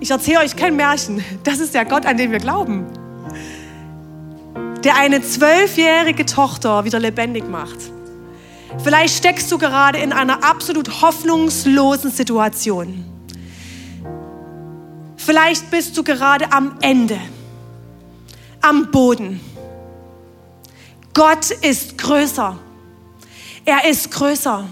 Ich 0.00 0.10
erzähle 0.10 0.40
euch 0.40 0.54
kein 0.54 0.76
Märchen. 0.76 1.24
Das 1.42 1.58
ist 1.58 1.74
der 1.74 1.84
Gott, 1.84 2.06
an 2.06 2.16
den 2.16 2.30
wir 2.30 2.38
glauben. 2.38 2.86
Der 4.84 4.96
eine 4.96 5.22
zwölfjährige 5.22 6.24
Tochter 6.24 6.84
wieder 6.84 7.00
lebendig 7.00 7.48
macht. 7.48 7.78
Vielleicht 8.84 9.16
steckst 9.16 9.50
du 9.50 9.58
gerade 9.58 9.98
in 9.98 10.12
einer 10.12 10.44
absolut 10.44 11.02
hoffnungslosen 11.02 12.12
Situation. 12.12 13.04
Vielleicht 15.16 15.70
bist 15.70 15.96
du 15.96 16.04
gerade 16.04 16.52
am 16.52 16.76
Ende, 16.80 17.18
am 18.60 18.90
Boden. 18.90 19.40
Gott 21.12 21.50
ist 21.50 21.98
größer. 21.98 22.56
Er 23.64 23.84
ist 23.90 24.12
größer. 24.12 24.64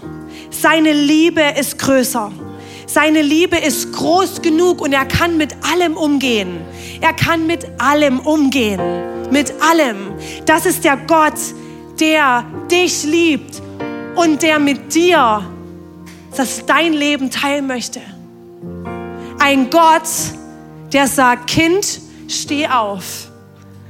Seine 0.49 0.93
Liebe 0.93 1.41
ist 1.41 1.77
größer. 1.77 2.31
Seine 2.87 3.21
Liebe 3.21 3.57
ist 3.57 3.91
groß 3.91 4.41
genug 4.41 4.79
und 4.81 4.93
er 4.93 5.05
kann 5.05 5.37
mit 5.37 5.53
allem 5.71 5.97
umgehen. 5.97 6.61
Er 7.01 7.11
kann 7.11 7.45
mit 7.45 7.67
allem 7.79 8.19
umgehen. 8.19 8.79
Mit 9.29 9.53
allem. 9.61 10.13
Das 10.45 10.65
ist 10.65 10.85
der 10.85 10.95
Gott, 10.95 11.37
der 11.99 12.45
dich 12.71 13.03
liebt 13.03 13.61
und 14.15 14.41
der 14.41 14.57
mit 14.57 14.95
dir 14.95 15.45
das 16.37 16.65
dein 16.65 16.93
Leben 16.93 17.29
teilen 17.29 17.67
möchte. 17.67 17.99
Ein 19.37 19.69
Gott, 19.69 20.07
der 20.93 21.07
sagt, 21.07 21.47
Kind, 21.47 21.99
steh 22.29 22.67
auf. 22.67 23.29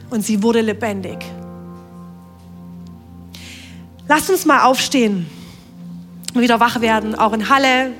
Und 0.10 0.25
sie 0.25 0.41
wurde 0.41 0.62
lebendig. 0.62 1.17
Lass 4.07 4.29
uns 4.29 4.45
mal 4.45 4.63
aufstehen 4.63 5.29
und 6.33 6.41
wieder 6.41 6.60
wach 6.60 6.81
werden, 6.81 7.13
auch 7.13 7.33
in 7.33 7.49
Halle, 7.49 7.91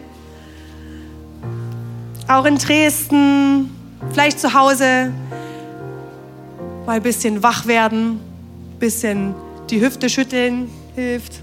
auch 2.28 2.46
in 2.46 2.58
Dresden, 2.58 3.70
vielleicht 4.12 4.40
zu 4.40 4.54
Hause, 4.54 5.14
mal 6.86 6.98
ein 6.98 7.04
bisschen 7.04 7.42
wach 7.44 7.66
werden, 7.66 8.20
ein 8.74 8.80
bisschen 8.80 9.36
die 9.70 9.82
Hüfte 9.82 10.10
schütteln 10.10 10.70
hilft. 10.96 11.42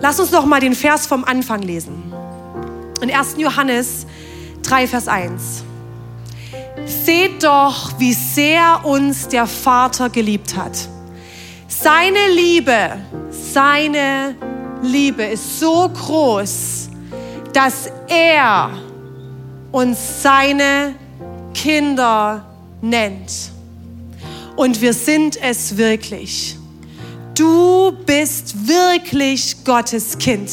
Lass 0.00 0.20
uns 0.20 0.30
noch 0.30 0.44
mal 0.44 0.60
den 0.60 0.74
Vers 0.74 1.06
vom 1.06 1.24
Anfang 1.24 1.62
lesen. 1.62 2.12
In 3.00 3.10
1. 3.10 3.36
Johannes 3.38 4.06
3, 4.62 4.86
Vers 4.86 5.08
1. 5.08 5.64
Seht 6.84 7.42
doch, 7.42 7.98
wie 7.98 8.12
sehr 8.12 8.84
uns 8.84 9.28
der 9.28 9.46
Vater 9.46 10.10
geliebt 10.10 10.56
hat. 10.56 10.88
Seine 11.68 12.28
Liebe, 12.34 12.98
seine 13.30 14.34
Liebe 14.84 15.24
ist 15.24 15.60
so 15.60 15.88
groß, 15.88 16.90
dass 17.52 17.90
er 18.08 18.70
uns 19.72 19.98
seine 20.22 20.94
Kinder 21.54 22.44
nennt. 22.80 23.50
Und 24.56 24.80
wir 24.80 24.92
sind 24.92 25.40
es 25.42 25.76
wirklich. 25.76 26.56
Du 27.34 27.92
bist 28.06 28.68
wirklich 28.68 29.64
Gottes 29.64 30.18
Kind. 30.18 30.50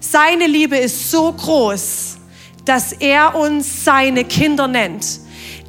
Seine 0.00 0.46
Liebe 0.46 0.76
ist 0.76 1.10
so 1.10 1.32
groß, 1.32 2.16
dass 2.64 2.92
er 2.92 3.34
uns 3.34 3.84
seine 3.84 4.24
Kinder 4.24 4.68
nennt. 4.68 5.20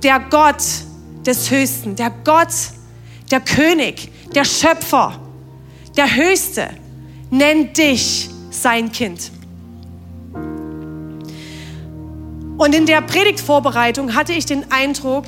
Der 0.04 0.20
Gott 0.20 0.64
des 1.26 1.50
Höchsten, 1.50 1.96
der 1.96 2.12
Gott, 2.24 2.54
der 3.32 3.40
König, 3.40 4.12
der 4.36 4.46
Schöpfer, 4.46 5.20
der 5.98 6.16
Höchste 6.16 6.70
nennt 7.30 7.78
dich 7.78 8.30
sein 8.52 8.92
Kind. 8.92 9.32
Und 12.58 12.74
in 12.74 12.86
der 12.86 13.02
Predigtvorbereitung 13.02 14.16
hatte 14.16 14.34
ich 14.34 14.46
den 14.46 14.72
Eindruck, 14.72 15.26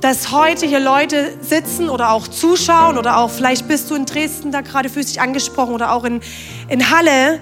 dass 0.00 0.32
heute 0.32 0.66
hier 0.66 0.80
Leute 0.80 1.32
sitzen 1.40 1.88
oder 1.88 2.10
auch 2.10 2.26
zuschauen 2.26 2.98
oder 2.98 3.18
auch 3.18 3.30
vielleicht 3.30 3.68
bist 3.68 3.88
du 3.88 3.94
in 3.94 4.04
Dresden 4.04 4.50
da 4.50 4.60
gerade 4.60 4.88
dich 4.90 5.20
angesprochen 5.20 5.74
oder 5.74 5.92
auch 5.92 6.02
in, 6.02 6.20
in 6.68 6.90
Halle. 6.90 7.38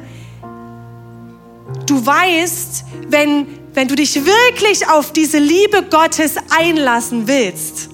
Du 1.87 2.05
weißt, 2.05 2.85
wenn, 3.09 3.47
wenn 3.73 3.89
du 3.89 3.95
dich 3.95 4.15
wirklich 4.27 4.87
auf 4.89 5.13
diese 5.13 5.39
Liebe 5.39 5.83
Gottes 5.91 6.35
einlassen 6.51 7.27
willst, 7.27 7.89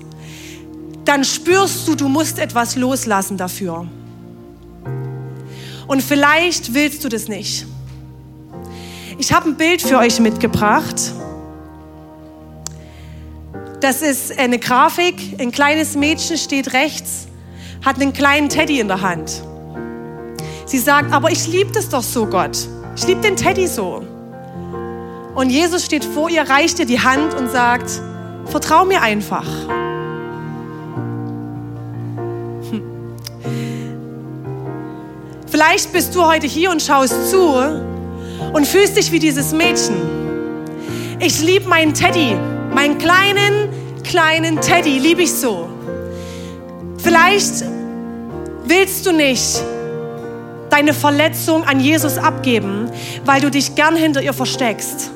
dann 1.04 1.22
spürst 1.22 1.86
du, 1.86 1.94
du 1.94 2.08
musst 2.08 2.40
etwas 2.40 2.74
loslassen 2.74 3.36
dafür. 3.36 3.86
Und 5.86 6.02
vielleicht 6.02 6.74
willst 6.74 7.04
du 7.04 7.08
das 7.08 7.28
nicht. 7.28 7.66
Ich 9.18 9.32
habe 9.32 9.48
ein 9.48 9.56
Bild 9.56 9.80
für 9.80 9.98
euch 9.98 10.20
mitgebracht. 10.20 11.12
Das 13.80 14.02
ist 14.02 14.38
eine 14.38 14.58
Grafik. 14.58 15.14
Ein 15.38 15.52
kleines 15.52 15.94
Mädchen 15.94 16.36
steht 16.36 16.72
rechts, 16.72 17.26
hat 17.84 18.00
einen 18.00 18.12
kleinen 18.12 18.48
Teddy 18.48 18.80
in 18.80 18.88
der 18.88 19.00
Hand. 19.00 19.42
Sie 20.66 20.78
sagt, 20.78 21.12
aber 21.12 21.30
ich 21.30 21.46
liebe 21.46 21.70
das 21.72 21.88
doch 21.88 22.02
so, 22.02 22.26
Gott. 22.26 22.58
Ich 22.96 23.06
liebe 23.06 23.20
den 23.20 23.36
Teddy 23.36 23.66
so. 23.66 24.04
Und 25.34 25.50
Jesus 25.50 25.84
steht 25.84 26.04
vor 26.04 26.28
ihr, 26.28 26.42
reicht 26.42 26.78
ihr 26.78 26.86
die 26.86 27.00
Hand 27.00 27.34
und 27.34 27.50
sagt, 27.50 28.00
vertrau 28.46 28.84
mir 28.84 29.02
einfach. 29.02 29.46
Vielleicht 35.56 35.90
bist 35.90 36.14
du 36.14 36.22
heute 36.22 36.46
hier 36.46 36.70
und 36.70 36.82
schaust 36.82 37.30
zu 37.30 37.54
und 38.52 38.66
fühlst 38.66 38.94
dich 38.94 39.10
wie 39.10 39.18
dieses 39.18 39.54
Mädchen. 39.54 39.96
Ich 41.18 41.40
liebe 41.40 41.66
meinen 41.66 41.94
Teddy, 41.94 42.36
meinen 42.74 42.98
kleinen, 42.98 43.70
kleinen 44.04 44.60
Teddy, 44.60 44.98
liebe 44.98 45.22
ich 45.22 45.32
so. 45.32 45.66
Vielleicht 46.98 47.64
willst 48.66 49.06
du 49.06 49.12
nicht 49.12 49.62
deine 50.68 50.92
Verletzung 50.92 51.64
an 51.64 51.80
Jesus 51.80 52.18
abgeben, 52.18 52.90
weil 53.24 53.40
du 53.40 53.50
dich 53.50 53.74
gern 53.74 53.96
hinter 53.96 54.20
ihr 54.20 54.34
versteckst. 54.34 55.10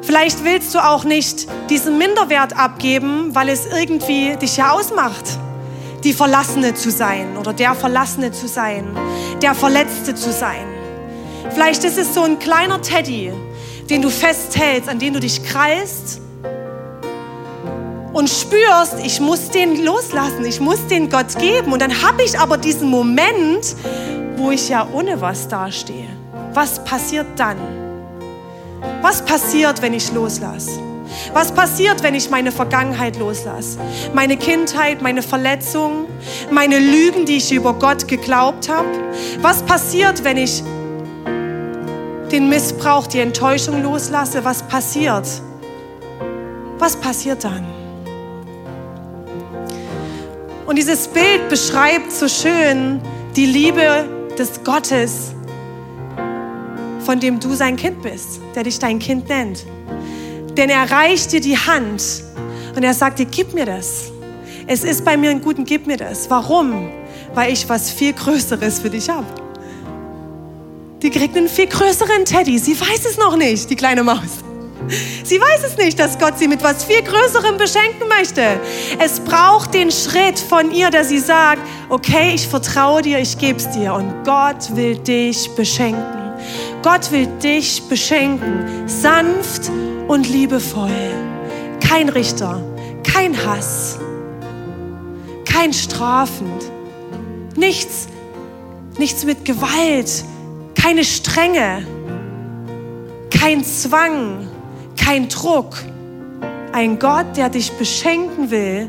Vielleicht 0.00 0.44
willst 0.44 0.74
du 0.74 0.78
auch 0.78 1.04
nicht 1.04 1.46
diesen 1.68 1.98
Minderwert 1.98 2.56
abgeben, 2.56 3.34
weil 3.34 3.50
es 3.50 3.66
irgendwie 3.66 4.34
dich 4.36 4.56
ja 4.56 4.70
ausmacht, 4.70 5.38
die 6.04 6.12
Verlassene 6.12 6.74
zu 6.74 6.90
sein 6.90 7.36
oder 7.36 7.52
der 7.52 7.74
Verlassene 7.74 8.32
zu 8.32 8.48
sein, 8.48 8.96
der 9.42 9.54
Verletzte 9.54 10.14
zu 10.14 10.32
sein. 10.32 10.66
Vielleicht 11.50 11.84
ist 11.84 11.98
es 11.98 12.14
so 12.14 12.22
ein 12.22 12.38
kleiner 12.38 12.80
Teddy, 12.80 13.32
den 13.88 14.02
du 14.02 14.10
festhältst, 14.10 14.88
an 14.88 14.98
den 14.98 15.14
du 15.14 15.20
dich 15.20 15.42
kreist 15.42 16.20
und 18.12 18.28
spürst, 18.28 18.96
ich 19.04 19.20
muss 19.20 19.50
den 19.50 19.84
loslassen, 19.84 20.44
ich 20.44 20.60
muss 20.60 20.86
den 20.86 21.10
Gott 21.10 21.38
geben. 21.38 21.72
Und 21.72 21.80
dann 21.80 22.02
habe 22.02 22.22
ich 22.22 22.38
aber 22.38 22.56
diesen 22.56 22.88
Moment, 22.88 23.76
wo 24.36 24.50
ich 24.50 24.68
ja 24.68 24.86
ohne 24.92 25.20
was 25.20 25.48
dastehe. 25.48 26.08
Was 26.52 26.82
passiert 26.84 27.26
dann? 27.36 27.56
Was 29.02 29.24
passiert, 29.24 29.80
wenn 29.82 29.94
ich 29.94 30.12
loslasse? 30.12 30.89
Was 31.32 31.52
passiert, 31.52 32.02
wenn 32.02 32.14
ich 32.14 32.30
meine 32.30 32.52
Vergangenheit 32.52 33.18
loslasse? 33.18 33.78
Meine 34.14 34.36
Kindheit, 34.36 35.02
meine 35.02 35.22
Verletzungen, 35.22 36.06
meine 36.50 36.78
Lügen, 36.78 37.26
die 37.26 37.36
ich 37.36 37.52
über 37.52 37.74
Gott 37.74 38.08
geglaubt 38.08 38.68
habe? 38.68 38.88
Was 39.40 39.62
passiert, 39.62 40.24
wenn 40.24 40.36
ich 40.36 40.62
den 42.30 42.48
Missbrauch, 42.48 43.06
die 43.06 43.20
Enttäuschung 43.20 43.82
loslasse? 43.82 44.44
Was 44.44 44.62
passiert? 44.62 45.26
Was 46.78 46.96
passiert 46.96 47.44
dann? 47.44 47.66
Und 50.66 50.76
dieses 50.76 51.08
Bild 51.08 51.48
beschreibt 51.48 52.12
so 52.12 52.28
schön 52.28 53.00
die 53.34 53.46
Liebe 53.46 54.08
des 54.38 54.62
Gottes, 54.62 55.34
von 57.00 57.18
dem 57.18 57.40
du 57.40 57.54
sein 57.54 57.76
Kind 57.76 58.02
bist, 58.02 58.40
der 58.54 58.62
dich 58.62 58.78
dein 58.78 58.98
Kind 59.00 59.28
nennt. 59.28 59.66
Denn 60.60 60.68
er 60.68 60.90
reicht 60.90 61.32
dir 61.32 61.40
die 61.40 61.56
Hand 61.56 62.02
und 62.76 62.82
er 62.82 62.92
sagt 62.92 63.18
dir, 63.18 63.24
gib 63.24 63.54
mir 63.54 63.64
das. 63.64 64.10
Es 64.66 64.84
ist 64.84 65.06
bei 65.06 65.16
mir 65.16 65.30
ein 65.30 65.40
Guten, 65.40 65.64
gib 65.64 65.86
mir 65.86 65.96
das. 65.96 66.28
Warum? 66.28 66.90
Weil 67.32 67.50
ich 67.50 67.66
was 67.66 67.90
viel 67.90 68.12
Größeres 68.12 68.80
für 68.80 68.90
dich 68.90 69.08
habe. 69.08 69.24
Die 71.00 71.08
kriegt 71.08 71.34
einen 71.34 71.48
viel 71.48 71.66
größeren 71.66 72.26
Teddy. 72.26 72.58
Sie 72.58 72.78
weiß 72.78 73.06
es 73.06 73.16
noch 73.16 73.36
nicht, 73.36 73.70
die 73.70 73.74
kleine 73.74 74.02
Maus. 74.02 74.44
Sie 75.24 75.40
weiß 75.40 75.64
es 75.64 75.78
nicht, 75.78 75.98
dass 75.98 76.18
Gott 76.18 76.38
sie 76.38 76.46
mit 76.46 76.62
was 76.62 76.84
viel 76.84 77.00
Größerem 77.00 77.56
beschenken 77.56 78.06
möchte. 78.08 78.60
Es 78.98 79.18
braucht 79.18 79.72
den 79.72 79.90
Schritt 79.90 80.38
von 80.38 80.70
ihr, 80.72 80.90
dass 80.90 81.08
sie 81.08 81.20
sagt, 81.20 81.62
okay, 81.88 82.32
ich 82.34 82.46
vertraue 82.46 83.00
dir, 83.00 83.18
ich 83.18 83.38
gebe 83.38 83.58
es 83.58 83.70
dir. 83.70 83.94
Und 83.94 84.12
Gott 84.26 84.76
will 84.76 84.98
dich 84.98 85.48
beschenken. 85.56 86.04
Gott 86.82 87.10
will 87.10 87.28
dich 87.42 87.82
beschenken, 87.88 88.86
sanft 88.86 89.70
und 90.10 90.28
liebevoll. 90.28 90.90
Kein 91.80 92.08
Richter, 92.08 92.60
kein 93.04 93.46
Hass, 93.46 93.96
kein 95.44 95.72
strafend, 95.72 96.64
nichts, 97.54 98.08
nichts 98.98 99.24
mit 99.24 99.44
Gewalt, 99.44 100.24
keine 100.74 101.04
Strenge, 101.04 101.86
kein 103.30 103.62
Zwang, 103.62 104.48
kein 104.98 105.28
Druck. 105.28 105.76
Ein 106.72 106.98
Gott, 106.98 107.36
der 107.36 107.48
dich 107.48 107.70
beschenken 107.72 108.50
will, 108.50 108.88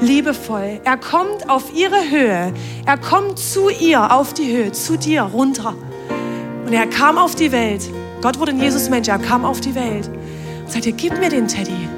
liebevoll. 0.00 0.80
Er 0.82 0.96
kommt 0.96 1.48
auf 1.48 1.72
ihre 1.72 2.10
Höhe. 2.10 2.52
Er 2.86 2.98
kommt 2.98 3.38
zu 3.38 3.68
ihr 3.68 4.12
auf 4.12 4.34
die 4.34 4.52
Höhe, 4.52 4.72
zu 4.72 4.96
dir 4.96 5.22
runter. 5.22 5.74
Und 6.66 6.72
er 6.72 6.86
kam 6.86 7.18
auf 7.18 7.36
die 7.36 7.52
Welt. 7.52 7.82
Gott 8.20 8.38
wurde 8.38 8.50
ein 8.50 8.60
Jesus 8.60 8.90
Mensch. 8.90 9.08
Er 9.08 9.18
kam 9.18 9.44
auf 9.44 9.60
die 9.60 9.74
Welt 9.76 10.10
und 10.70 10.74
sagte, 10.74 10.92
gib 10.92 11.18
mir 11.18 11.28
den 11.28 11.48
Teddy. 11.48 11.88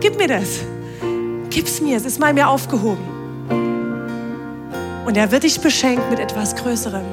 Gib 0.00 0.18
mir 0.18 0.28
das. 0.28 0.60
Gib's 1.48 1.80
mir. 1.80 1.96
Es 1.96 2.04
ist 2.04 2.20
mal 2.20 2.34
mir 2.34 2.46
aufgehoben. 2.46 3.02
Und 5.06 5.16
er 5.16 5.32
wird 5.32 5.44
dich 5.44 5.62
beschenken 5.62 6.10
mit 6.10 6.18
etwas 6.18 6.54
Größerem. 6.56 7.06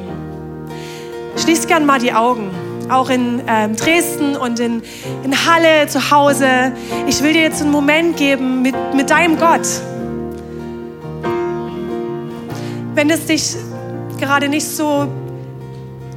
Schließ 1.38 1.68
gern 1.68 1.86
mal 1.86 2.00
die 2.00 2.12
Augen 2.12 2.52
auch 2.89 3.10
in 3.10 3.41
ähm, 3.47 3.78
Dresden 3.78 4.36
und 4.36 4.60
in, 4.60 4.82
in 5.24 5.45
Halle 5.45 5.88
zu 5.88 6.12
Hause. 6.12 6.74
Ich 7.08 7.24
will 7.24 7.32
dir 7.32 7.43
jetzt 7.43 7.62
einen 7.62 7.72
Moment 7.72 8.18
geben 8.18 8.62
mit, 8.62 8.76
mit 8.93 9.10
deinem 9.10 9.38
Gott. 9.38 9.68
Wenn 12.93 13.10
es 13.10 13.26
dich 13.26 13.56
gerade 14.20 14.50
nicht 14.50 14.68
so 14.68 15.08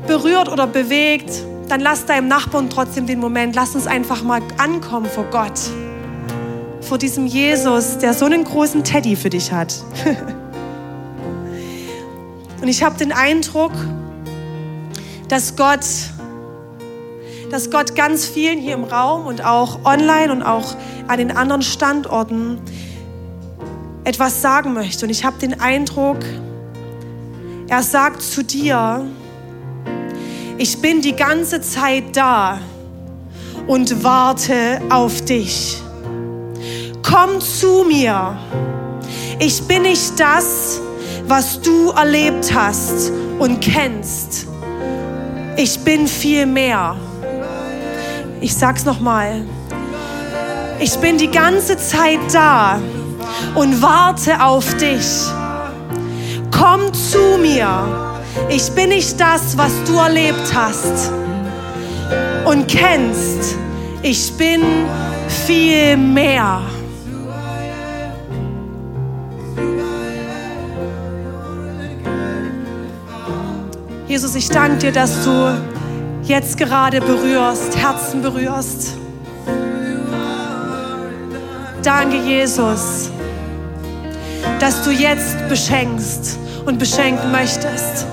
berührt 0.08 0.50
oder 0.50 0.66
bewegt, 0.66 1.30
dann 1.68 1.80
lass 1.80 2.06
deinem 2.06 2.28
Nachbarn 2.28 2.70
trotzdem 2.70 3.06
den 3.06 3.18
Moment. 3.18 3.54
Lass 3.54 3.74
uns 3.74 3.86
einfach 3.86 4.22
mal 4.22 4.40
ankommen 4.58 5.06
vor 5.06 5.24
Gott. 5.30 5.58
Vor 6.80 6.98
diesem 6.98 7.26
Jesus, 7.26 7.98
der 7.98 8.14
so 8.14 8.26
einen 8.26 8.44
großen 8.44 8.84
Teddy 8.84 9.16
für 9.16 9.30
dich 9.30 9.52
hat. 9.52 9.74
Und 12.60 12.68
ich 12.68 12.82
habe 12.82 12.96
den 12.96 13.12
Eindruck, 13.12 13.72
dass 15.28 15.56
Gott 15.56 15.84
dass 17.52 17.70
Gott 17.70 17.94
ganz 17.94 18.24
vielen 18.24 18.58
hier 18.58 18.72
im 18.72 18.84
Raum 18.84 19.26
und 19.26 19.44
auch 19.44 19.84
online 19.84 20.32
und 20.32 20.42
auch 20.42 20.74
an 21.06 21.18
den 21.18 21.30
anderen 21.30 21.60
Standorten 21.60 22.58
etwas 24.04 24.40
sagen 24.40 24.72
möchte. 24.72 25.04
Und 25.04 25.10
ich 25.10 25.26
habe 25.26 25.38
den 25.38 25.60
Eindruck, 25.60 26.16
er 27.68 27.82
sagt 27.82 28.22
zu 28.22 28.42
dir, 28.42 29.04
ich 30.58 30.80
bin 30.80 31.00
die 31.00 31.14
ganze 31.14 31.60
Zeit 31.60 32.16
da 32.16 32.58
und 33.66 34.04
warte 34.04 34.80
auf 34.90 35.24
dich. 35.24 35.78
Komm 37.02 37.40
zu 37.40 37.84
mir. 37.86 38.38
Ich 39.38 39.62
bin 39.62 39.82
nicht 39.82 40.18
das, 40.18 40.80
was 41.26 41.60
du 41.60 41.90
erlebt 41.90 42.52
hast 42.54 43.12
und 43.38 43.60
kennst. 43.60 44.46
Ich 45.56 45.80
bin 45.80 46.06
viel 46.06 46.46
mehr. 46.46 46.96
Ich 48.40 48.54
sag's 48.54 48.84
nochmal. 48.84 49.44
Ich 50.80 50.96
bin 50.96 51.18
die 51.18 51.30
ganze 51.30 51.76
Zeit 51.76 52.20
da 52.32 52.80
und 53.54 53.80
warte 53.82 54.42
auf 54.42 54.74
dich. 54.76 55.06
Komm 56.50 56.92
zu 56.92 57.38
mir. 57.40 58.11
Ich 58.48 58.70
bin 58.72 58.90
nicht 58.90 59.20
das, 59.20 59.56
was 59.56 59.72
du 59.86 59.96
erlebt 59.96 60.54
hast 60.54 61.10
und 62.44 62.66
kennst. 62.66 63.56
Ich 64.02 64.32
bin 64.32 64.62
viel 65.46 65.96
mehr. 65.96 66.62
Jesus, 74.08 74.34
ich 74.34 74.48
danke 74.48 74.78
dir, 74.78 74.92
dass 74.92 75.24
du 75.24 75.58
jetzt 76.24 76.58
gerade 76.58 77.00
berührst, 77.00 77.76
Herzen 77.76 78.20
berührst. 78.20 78.94
Danke, 81.82 82.16
Jesus, 82.16 83.10
dass 84.60 84.84
du 84.84 84.90
jetzt 84.90 85.48
beschenkst 85.48 86.38
und 86.64 86.78
beschenken 86.78 87.30
möchtest. 87.30 88.06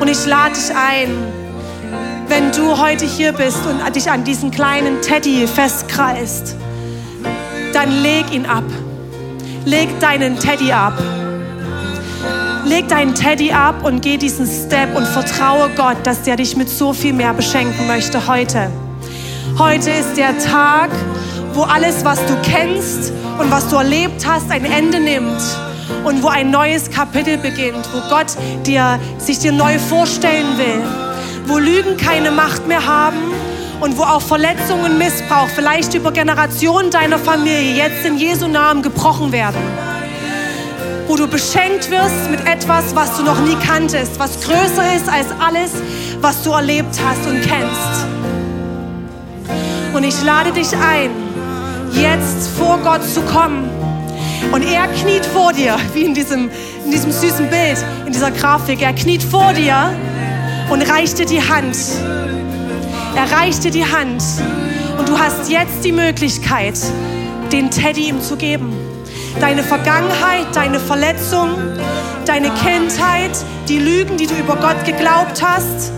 Und 0.00 0.08
ich 0.08 0.24
lade 0.26 0.54
dich 0.54 0.74
ein, 0.74 1.10
wenn 2.28 2.50
du 2.52 2.78
heute 2.78 3.04
hier 3.04 3.32
bist 3.32 3.60
und 3.66 3.94
dich 3.94 4.10
an 4.10 4.24
diesen 4.24 4.50
kleinen 4.50 5.00
Teddy 5.02 5.46
festkreist, 5.46 6.56
dann 7.72 7.90
leg 8.02 8.32
ihn 8.32 8.46
ab. 8.46 8.64
Leg 9.64 9.88
deinen 10.00 10.38
Teddy 10.38 10.72
ab 10.72 10.94
leg 12.64 12.88
deinen 12.88 13.14
Teddy 13.14 13.52
ab 13.52 13.84
und 13.84 14.00
geh 14.02 14.16
diesen 14.16 14.46
Step 14.46 14.96
und 14.96 15.06
vertraue 15.06 15.68
Gott, 15.76 15.96
dass 16.04 16.22
der 16.22 16.36
dich 16.36 16.56
mit 16.56 16.68
so 16.68 16.92
viel 16.92 17.12
mehr 17.12 17.34
beschenken 17.34 17.86
möchte 17.86 18.26
heute. 18.26 18.70
Heute 19.58 19.90
ist 19.90 20.16
der 20.16 20.38
Tag, 20.38 20.90
wo 21.54 21.62
alles, 21.62 22.04
was 22.04 22.18
du 22.26 22.34
kennst 22.42 23.12
und 23.38 23.50
was 23.50 23.68
du 23.68 23.76
erlebt 23.76 24.26
hast, 24.26 24.50
ein 24.50 24.64
Ende 24.64 25.00
nimmt 25.00 25.42
und 26.04 26.22
wo 26.22 26.28
ein 26.28 26.50
neues 26.50 26.90
Kapitel 26.90 27.38
beginnt, 27.38 27.88
wo 27.92 28.00
Gott 28.08 28.36
dir, 28.66 28.98
sich 29.18 29.38
dir 29.38 29.52
neu 29.52 29.78
vorstellen 29.78 30.58
will, 30.58 30.82
wo 31.46 31.58
Lügen 31.58 31.96
keine 31.96 32.30
Macht 32.30 32.66
mehr 32.66 32.86
haben 32.86 33.18
und 33.80 33.98
wo 33.98 34.02
auch 34.02 34.22
Verletzungen, 34.22 34.98
Missbrauch 34.98 35.48
vielleicht 35.48 35.94
über 35.94 36.12
Generationen 36.12 36.90
deiner 36.90 37.18
Familie 37.18 37.74
jetzt 37.76 38.04
in 38.04 38.18
Jesu 38.18 38.48
Namen 38.48 38.82
gebrochen 38.82 39.32
werden 39.32 39.60
wo 41.12 41.16
du 41.16 41.26
beschenkt 41.26 41.90
wirst 41.90 42.30
mit 42.30 42.40
etwas, 42.46 42.94
was 42.94 43.18
du 43.18 43.22
noch 43.22 43.38
nie 43.40 43.56
kanntest, 43.56 44.18
was 44.18 44.40
größer 44.40 44.96
ist 44.96 45.08
als 45.10 45.26
alles, 45.40 45.72
was 46.22 46.42
du 46.42 46.52
erlebt 46.52 46.98
hast 47.04 47.26
und 47.28 47.42
kennst. 47.42 48.06
Und 49.92 50.04
ich 50.04 50.22
lade 50.24 50.52
dich 50.52 50.72
ein, 50.74 51.10
jetzt 51.92 52.48
vor 52.56 52.78
Gott 52.82 53.04
zu 53.04 53.20
kommen. 53.22 53.81
Und 54.52 54.62
er 54.62 54.86
kniet 54.88 55.24
vor 55.24 55.52
dir, 55.54 55.76
wie 55.94 56.02
in 56.02 56.14
diesem, 56.14 56.50
in 56.84 56.90
diesem 56.90 57.10
süßen 57.10 57.48
Bild, 57.48 57.82
in 58.06 58.12
dieser 58.12 58.30
Grafik. 58.30 58.82
Er 58.82 58.92
kniet 58.92 59.22
vor 59.22 59.54
dir 59.54 59.94
und 60.68 60.82
reicht 60.82 61.18
dir 61.18 61.24
die 61.24 61.40
Hand. 61.40 61.76
Er 63.16 63.32
reicht 63.32 63.64
dir 63.64 63.70
die 63.70 63.84
Hand. 63.84 64.22
Und 64.98 65.08
du 65.08 65.18
hast 65.18 65.50
jetzt 65.50 65.84
die 65.84 65.92
Möglichkeit, 65.92 66.78
den 67.50 67.70
Teddy 67.70 68.08
ihm 68.08 68.20
zu 68.20 68.36
geben. 68.36 68.72
Deine 69.40 69.62
Vergangenheit, 69.62 70.46
deine 70.54 70.78
Verletzung, 70.78 71.56
deine 72.26 72.50
Kindheit, 72.50 73.30
die 73.68 73.78
Lügen, 73.78 74.18
die 74.18 74.26
du 74.26 74.34
über 74.34 74.56
Gott 74.56 74.84
geglaubt 74.84 75.42
hast, 75.42 75.92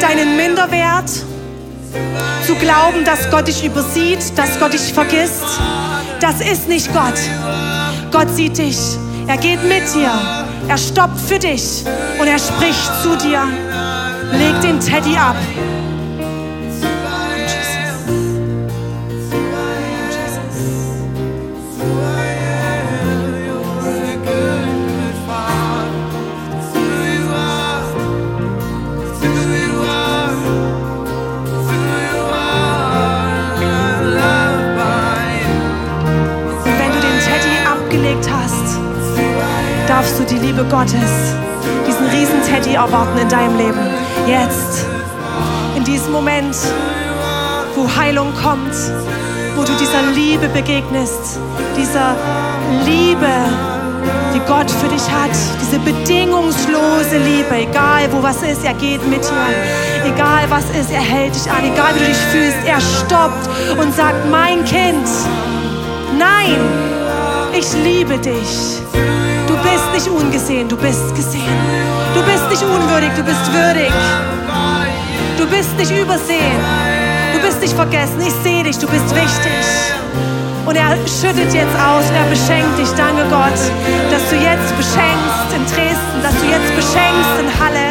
deinen 0.00 0.36
Minderwert, 0.36 1.10
zu 2.46 2.54
glauben, 2.54 3.04
dass 3.04 3.28
Gott 3.30 3.48
dich 3.48 3.64
übersieht, 3.64 4.20
dass 4.36 4.58
Gott 4.60 4.72
dich 4.72 4.92
vergisst. 4.92 5.44
Das 6.20 6.40
ist 6.40 6.68
nicht 6.68 6.92
Gott. 6.92 7.14
Gott 8.10 8.28
sieht 8.34 8.58
dich. 8.58 8.78
Er 9.28 9.36
geht 9.36 9.62
mit 9.62 9.82
dir. 9.94 10.10
Er 10.68 10.78
stoppt 10.78 11.20
für 11.20 11.38
dich 11.38 11.84
und 12.18 12.26
er 12.26 12.38
spricht 12.38 13.02
zu 13.02 13.16
dir. 13.16 13.42
Leg 14.32 14.60
den 14.60 14.80
Teddy 14.80 15.16
ab. 15.16 15.36
Darfst 39.98 40.20
du 40.20 40.22
die 40.22 40.38
Liebe 40.38 40.64
Gottes, 40.70 41.34
diesen 41.84 42.06
Riesenteddy 42.06 42.74
erwarten 42.74 43.18
in 43.18 43.28
deinem 43.28 43.56
Leben. 43.56 43.80
Jetzt, 44.28 44.86
in 45.76 45.82
diesem 45.82 46.12
Moment, 46.12 46.56
wo 47.74 47.84
Heilung 47.96 48.32
kommt, 48.40 48.76
wo 49.56 49.64
du 49.64 49.72
dieser 49.72 50.02
Liebe 50.14 50.46
begegnest, 50.50 51.40
dieser 51.76 52.14
Liebe, 52.84 53.26
die 54.32 54.40
Gott 54.46 54.70
für 54.70 54.86
dich 54.86 55.02
hat, 55.10 55.36
diese 55.60 55.80
bedingungslose 55.80 57.18
Liebe, 57.18 57.68
egal 57.68 58.06
wo 58.12 58.22
was 58.22 58.40
ist, 58.44 58.64
er 58.64 58.74
geht 58.74 59.04
mit 59.08 59.24
dir, 59.24 60.14
egal 60.14 60.44
was 60.48 60.66
ist, 60.78 60.92
er 60.92 61.00
hält 61.00 61.34
dich 61.34 61.50
an, 61.50 61.64
egal 61.64 61.92
wie 61.96 61.98
du 61.98 62.04
dich 62.04 62.24
fühlst, 62.30 62.58
er 62.64 62.80
stoppt 62.80 63.48
und 63.76 63.92
sagt, 63.96 64.30
mein 64.30 64.64
Kind, 64.64 65.08
nein, 66.16 66.56
ich 67.52 67.72
liebe 67.82 68.16
dich 68.16 68.78
bist 69.72 69.92
nicht 69.92 70.08
ungesehen, 70.08 70.68
du 70.68 70.76
bist 70.76 71.14
gesehen. 71.14 71.58
Du 72.14 72.22
bist 72.22 72.48
nicht 72.50 72.62
unwürdig, 72.62 73.10
du 73.16 73.22
bist 73.22 73.52
würdig. 73.52 73.92
Du 75.36 75.46
bist 75.46 75.76
nicht 75.76 75.90
übersehen. 75.90 76.60
Du 77.34 77.40
bist 77.40 77.60
nicht 77.60 77.74
vergessen. 77.74 78.20
Ich 78.20 78.34
sehe 78.42 78.64
dich, 78.64 78.78
du 78.78 78.86
bist 78.86 79.08
wichtig. 79.14 79.52
Und 80.66 80.76
er 80.76 80.96
schüttet 81.06 81.52
jetzt 81.54 81.76
aus 81.80 82.04
und 82.08 82.16
er 82.16 82.28
beschenkt 82.28 82.78
dich. 82.78 82.90
Danke 82.96 83.24
Gott, 83.30 83.58
dass 84.10 84.24
du 84.30 84.36
jetzt 84.36 84.70
beschenkst 84.76 85.48
in 85.56 85.64
Dresden, 85.64 86.18
dass 86.22 86.34
du 86.40 86.46
jetzt 86.46 86.70
beschenkst 86.76 87.34
in 87.40 87.48
Halle, 87.60 87.88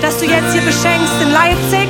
dass 0.00 0.18
du 0.18 0.24
jetzt 0.24 0.52
hier 0.52 0.62
beschenkst 0.62 1.16
in 1.20 1.30
Leipzig 1.32 1.88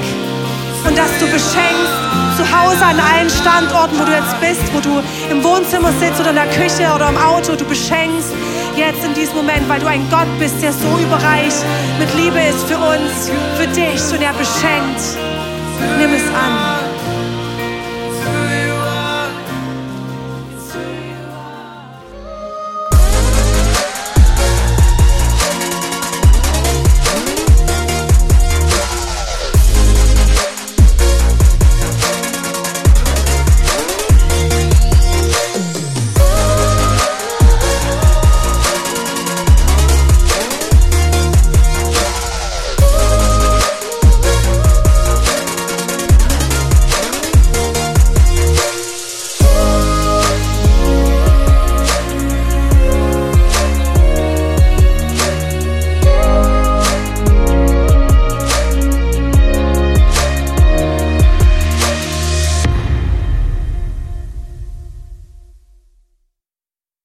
und 0.86 0.96
dass 0.98 1.12
du 1.20 1.26
beschenkst 1.26 1.94
zu 2.36 2.44
Hause 2.44 2.84
an 2.84 2.98
allen 3.00 3.30
Standorten, 3.30 3.98
wo 3.98 4.04
du 4.04 4.12
jetzt 4.12 4.38
bist, 4.40 4.62
wo 4.74 4.80
du 4.80 5.02
im 5.30 5.42
Wohnzimmer 5.42 5.92
sitzt 6.00 6.20
oder 6.20 6.30
in 6.30 6.36
der 6.36 6.50
Küche 6.50 6.84
oder 6.94 7.08
im 7.08 7.16
Auto, 7.16 7.54
du 7.54 7.64
beschenkst 7.64 8.34
jetzt 8.76 9.04
in 9.04 9.14
diesem 9.14 9.36
Moment, 9.36 9.68
weil 9.68 9.80
du 9.80 9.86
ein 9.86 10.06
Gott 10.10 10.28
bist, 10.38 10.62
der 10.62 10.72
so 10.72 10.98
überreich 10.98 11.54
mit 11.98 12.12
Liebe 12.14 12.38
ist 12.40 12.64
für 12.68 12.78
uns, 12.78 13.30
für 13.56 13.66
dich 13.68 14.00
und 14.12 14.22
er 14.22 14.32
beschenkt. 14.32 15.00
Nimm 15.98 16.12
es 16.12 16.26
an. 16.28 16.75